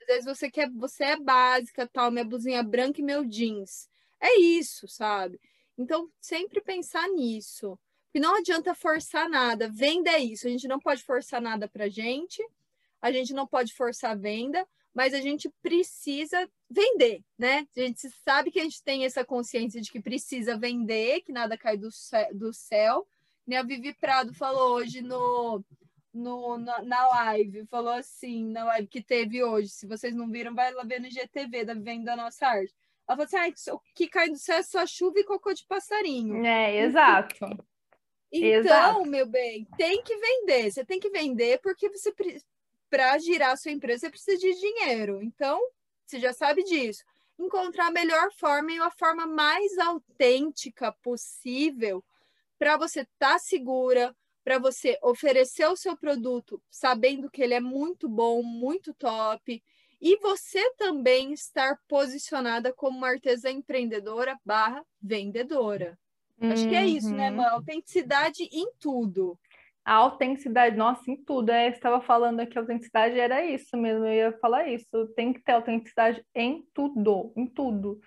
Às 0.01 0.07
vezes 0.07 0.25
você 0.25 0.49
quer, 0.49 0.69
você 0.71 1.03
é 1.03 1.19
básica, 1.19 1.87
tal, 1.87 2.11
minha 2.11 2.25
blusinha 2.25 2.63
branca 2.63 2.99
e 2.99 3.03
meu 3.03 3.25
jeans. 3.25 3.89
É 4.19 4.39
isso, 4.39 4.87
sabe? 4.87 5.39
Então, 5.77 6.09
sempre 6.19 6.61
pensar 6.61 7.07
nisso. 7.09 7.79
E 8.13 8.19
não 8.19 8.35
adianta 8.35 8.73
forçar 8.73 9.29
nada. 9.29 9.69
Venda 9.69 10.09
é 10.11 10.19
isso. 10.19 10.47
A 10.47 10.49
gente 10.49 10.67
não 10.67 10.79
pode 10.79 11.03
forçar 11.03 11.41
nada 11.41 11.67
pra 11.67 11.87
gente. 11.87 12.43
A 13.01 13.11
gente 13.11 13.33
não 13.33 13.47
pode 13.47 13.73
forçar 13.73 14.11
a 14.11 14.15
venda, 14.15 14.67
mas 14.93 15.13
a 15.13 15.21
gente 15.21 15.49
precisa 15.61 16.49
vender, 16.69 17.23
né? 17.37 17.65
A 17.77 17.79
gente 17.79 18.09
sabe 18.25 18.51
que 18.51 18.59
a 18.59 18.63
gente 18.63 18.83
tem 18.83 19.05
essa 19.05 19.23
consciência 19.23 19.79
de 19.79 19.89
que 19.89 20.01
precisa 20.01 20.57
vender, 20.57 21.21
que 21.21 21.31
nada 21.31 21.57
cai 21.57 21.77
do, 21.77 21.87
do 22.33 22.51
céu, 23.49 23.61
a 23.61 23.63
Vivi 23.63 23.93
Prado 23.93 24.33
falou 24.33 24.75
hoje 24.75 25.01
no, 25.01 25.63
no, 26.13 26.57
na, 26.57 26.81
na, 26.83 27.07
live, 27.07 27.65
falou 27.67 27.93
assim, 27.93 28.45
na 28.45 28.63
live 28.65 28.87
que 28.87 29.01
teve 29.01 29.43
hoje, 29.43 29.69
se 29.69 29.87
vocês 29.87 30.13
não 30.13 30.29
viram, 30.29 30.53
vai 30.53 30.71
lá 30.71 30.83
ver 30.83 30.99
no 30.99 31.09
GTV, 31.09 31.65
da 31.65 31.73
Vivendo 31.73 32.05
da 32.05 32.15
Nossa 32.15 32.47
Arte. 32.47 32.73
Ela 33.07 33.17
falou 33.17 33.25
assim, 33.25 33.71
ah, 33.71 33.73
o 33.73 33.81
que 33.95 34.07
cai 34.07 34.29
do 34.29 34.37
céu 34.37 34.57
é 34.57 34.63
só 34.63 34.85
chuva 34.85 35.19
e 35.19 35.23
cocô 35.23 35.53
de 35.53 35.65
passarinho. 35.65 36.45
É, 36.45 36.81
exato. 36.81 37.35
Então, 38.31 38.59
exato. 38.59 39.05
meu 39.07 39.25
bem, 39.25 39.67
tem 39.75 40.03
que 40.03 40.15
vender. 40.15 40.71
Você 40.71 40.85
tem 40.85 40.99
que 40.99 41.09
vender 41.09 41.59
porque 41.63 41.89
você 41.89 42.13
para 42.87 43.17
girar 43.17 43.53
a 43.53 43.57
sua 43.57 43.71
empresa 43.71 44.01
você 44.01 44.09
precisa 44.11 44.37
de 44.37 44.53
dinheiro. 44.53 45.19
Então, 45.23 45.59
você 46.05 46.19
já 46.19 46.31
sabe 46.31 46.63
disso. 46.63 47.03
Encontrar 47.39 47.87
a 47.87 47.91
melhor 47.91 48.31
forma 48.33 48.71
e 48.71 48.77
a 48.77 48.91
forma 48.91 49.25
mais 49.25 49.79
autêntica 49.79 50.91
possível 51.01 52.03
para 52.59 52.77
você 52.77 53.01
estar 53.01 53.33
tá 53.33 53.39
segura, 53.39 54.15
para 54.43 54.59
você 54.59 54.99
oferecer 55.01 55.65
o 55.67 55.75
seu 55.75 55.97
produto 55.97 56.61
sabendo 56.69 57.31
que 57.31 57.41
ele 57.41 57.53
é 57.53 57.59
muito 57.59 58.09
bom, 58.09 58.43
muito 58.43 58.93
top, 58.93 59.63
e 60.01 60.17
você 60.17 60.73
também 60.75 61.33
estar 61.33 61.77
posicionada 61.87 62.73
como 62.73 62.97
uma 62.97 63.09
artesã 63.09 63.49
empreendedora 63.49 64.39
barra 64.45 64.85
vendedora. 65.01 65.97
Uhum. 66.39 66.51
Acho 66.51 66.69
que 66.69 66.75
é 66.75 66.85
isso, 66.85 67.13
né, 67.13 67.29
uhum. 67.29 67.37
mano? 67.37 67.55
Autenticidade 67.55 68.43
em 68.51 68.71
tudo. 68.79 69.37
A 69.89 69.95
autenticidade, 69.95 70.77
nossa, 70.77 71.09
em 71.09 71.15
tudo. 71.15 71.49
É, 71.49 71.67
estava 71.67 71.99
falando 71.99 72.45
que 72.45 72.55
a 72.55 72.61
autenticidade 72.61 73.19
era 73.19 73.43
isso 73.43 73.75
mesmo, 73.75 74.05
eu 74.05 74.13
ia 74.13 74.37
falar 74.37 74.67
isso. 74.67 75.07
Tem 75.15 75.33
que 75.33 75.41
ter 75.41 75.53
autenticidade 75.53 76.23
em 76.35 76.63
tudo, 76.75 77.33
em 77.35 77.47
tudo. 77.47 77.99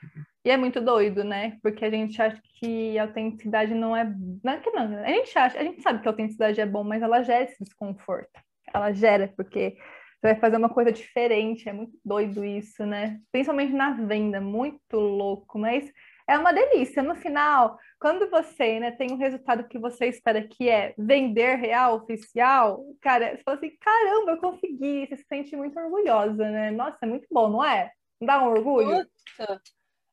E 0.44 0.50
é 0.50 0.56
muito 0.56 0.80
doido, 0.80 1.24
né? 1.24 1.58
Porque 1.60 1.84
a 1.84 1.90
gente 1.90 2.22
acha 2.22 2.40
que 2.60 2.96
a 2.96 3.02
autenticidade 3.02 3.74
não 3.74 3.96
é. 3.96 4.04
Não 4.44 4.52
é 4.52 4.60
que 4.60 4.70
não. 4.70 4.96
A 4.96 5.08
gente 5.08 5.36
acha, 5.36 5.58
a 5.58 5.64
gente 5.64 5.82
sabe 5.82 6.00
que 6.00 6.06
a 6.06 6.12
autenticidade 6.12 6.60
é 6.60 6.66
bom, 6.66 6.84
mas 6.84 7.02
ela 7.02 7.20
gera 7.24 7.42
esse 7.42 7.64
desconforto. 7.64 8.30
Ela 8.72 8.92
gera, 8.92 9.32
porque 9.36 9.74
você 10.20 10.34
vai 10.34 10.36
fazer 10.36 10.58
uma 10.58 10.68
coisa 10.68 10.92
diferente. 10.92 11.68
É 11.68 11.72
muito 11.72 11.98
doido 12.04 12.44
isso, 12.44 12.86
né? 12.86 13.18
Principalmente 13.32 13.72
na 13.72 13.90
venda, 13.90 14.40
muito 14.40 14.94
louco, 14.94 15.58
mas 15.58 15.92
é 16.26 16.38
uma 16.38 16.52
delícia. 16.52 17.02
No 17.02 17.14
final, 17.14 17.78
quando 17.98 18.28
você 18.30 18.80
né, 18.80 18.90
tem 18.92 19.12
um 19.12 19.16
resultado 19.16 19.66
que 19.68 19.78
você 19.78 20.06
espera 20.06 20.46
que 20.46 20.68
é 20.68 20.94
vender 20.98 21.56
real, 21.56 21.96
oficial, 21.96 22.84
cara, 23.00 23.36
você 23.36 23.42
fala 23.42 23.56
assim: 23.56 23.76
caramba, 23.80 24.32
eu 24.32 24.38
consegui. 24.38 25.06
Você 25.06 25.16
se 25.16 25.24
sente 25.28 25.56
muito 25.56 25.78
orgulhosa, 25.78 26.50
né? 26.50 26.70
Nossa, 26.70 26.98
é 27.02 27.06
muito 27.06 27.26
bom, 27.30 27.48
não 27.48 27.64
é? 27.64 27.90
Não 28.20 28.26
dá 28.26 28.42
um 28.42 28.48
orgulho? 28.48 29.06
Puta 29.36 29.60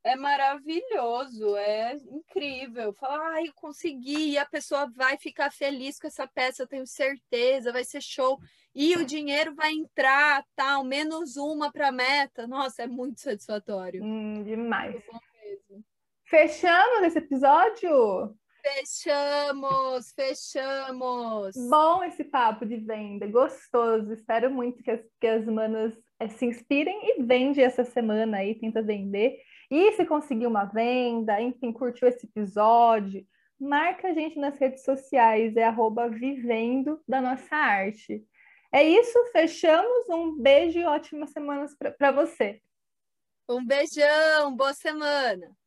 é 0.04 0.16
maravilhoso, 0.16 1.56
é 1.58 1.96
incrível. 1.96 2.94
Falar, 2.94 3.34
ah, 3.34 3.44
eu 3.44 3.54
consegui, 3.54 4.32
e 4.32 4.38
a 4.38 4.46
pessoa 4.46 4.90
vai 4.96 5.18
ficar 5.18 5.52
feliz 5.52 6.00
com 6.00 6.08
essa 6.08 6.28
peça, 6.28 6.64
eu 6.64 6.68
tenho 6.68 6.88
certeza, 6.88 7.72
vai 7.72 7.84
ser 7.84 8.02
show. 8.02 8.40
E 8.74 8.96
o 8.96 9.06
dinheiro 9.06 9.54
vai 9.56 9.74
entrar, 9.74 10.44
tal, 10.56 10.84
menos 10.84 11.36
uma 11.38 11.72
para 11.72 11.90
a 11.90 11.92
meta. 11.92 12.48
Nossa, 12.48 12.84
é 12.84 12.88
muito 12.88 13.20
satisfatório. 13.20 14.04
Hum, 14.04 14.44
demais. 14.44 14.96
Fechamos 16.30 17.02
esse 17.06 17.18
episódio? 17.18 18.38
Fechamos, 18.62 20.14
fechamos. 20.16 21.56
Bom 21.68 22.04
esse 22.04 22.24
papo 22.24 22.68
de 22.68 22.78
venda, 22.78 23.26
gostoso. 23.26 24.14
Espero 24.14 24.52
muito 24.52 24.84
que 24.84 24.92
as, 24.92 25.02
que 25.20 25.26
as 25.26 25.44
manas 25.48 25.92
é, 26.20 26.30
se 26.30 26.46
inspirem 26.46 27.00
e 27.04 27.24
vende 27.24 27.60
essa 27.60 27.84
semana 27.84 28.38
aí, 28.38 28.54
tenta 28.54 28.80
vender. 28.80 29.40
E 29.72 29.92
se 29.94 30.06
conseguiu 30.06 30.50
uma 30.50 30.66
venda, 30.66 31.42
enfim, 31.42 31.74
curtiu 31.74 32.08
esse 32.08 32.28
episódio, 32.28 33.26
marca 33.60 34.10
a 34.10 34.14
gente 34.14 34.38
nas 34.38 34.56
redes 34.60 34.84
sociais, 34.84 35.58
é 35.58 35.64
arroba 35.64 36.08
vivendo 36.10 37.02
da 37.08 37.20
nossa 37.20 37.56
arte. 37.56 38.24
É 38.72 38.84
isso, 38.84 39.18
fechamos. 39.32 40.08
Um 40.08 40.40
beijo 40.40 40.78
e 40.78 40.86
ótimas 40.86 41.32
semanas 41.32 41.76
para 41.98 42.12
você. 42.12 42.62
Um 43.50 43.66
beijão, 43.66 44.56
boa 44.56 44.76
semana. 44.76 45.58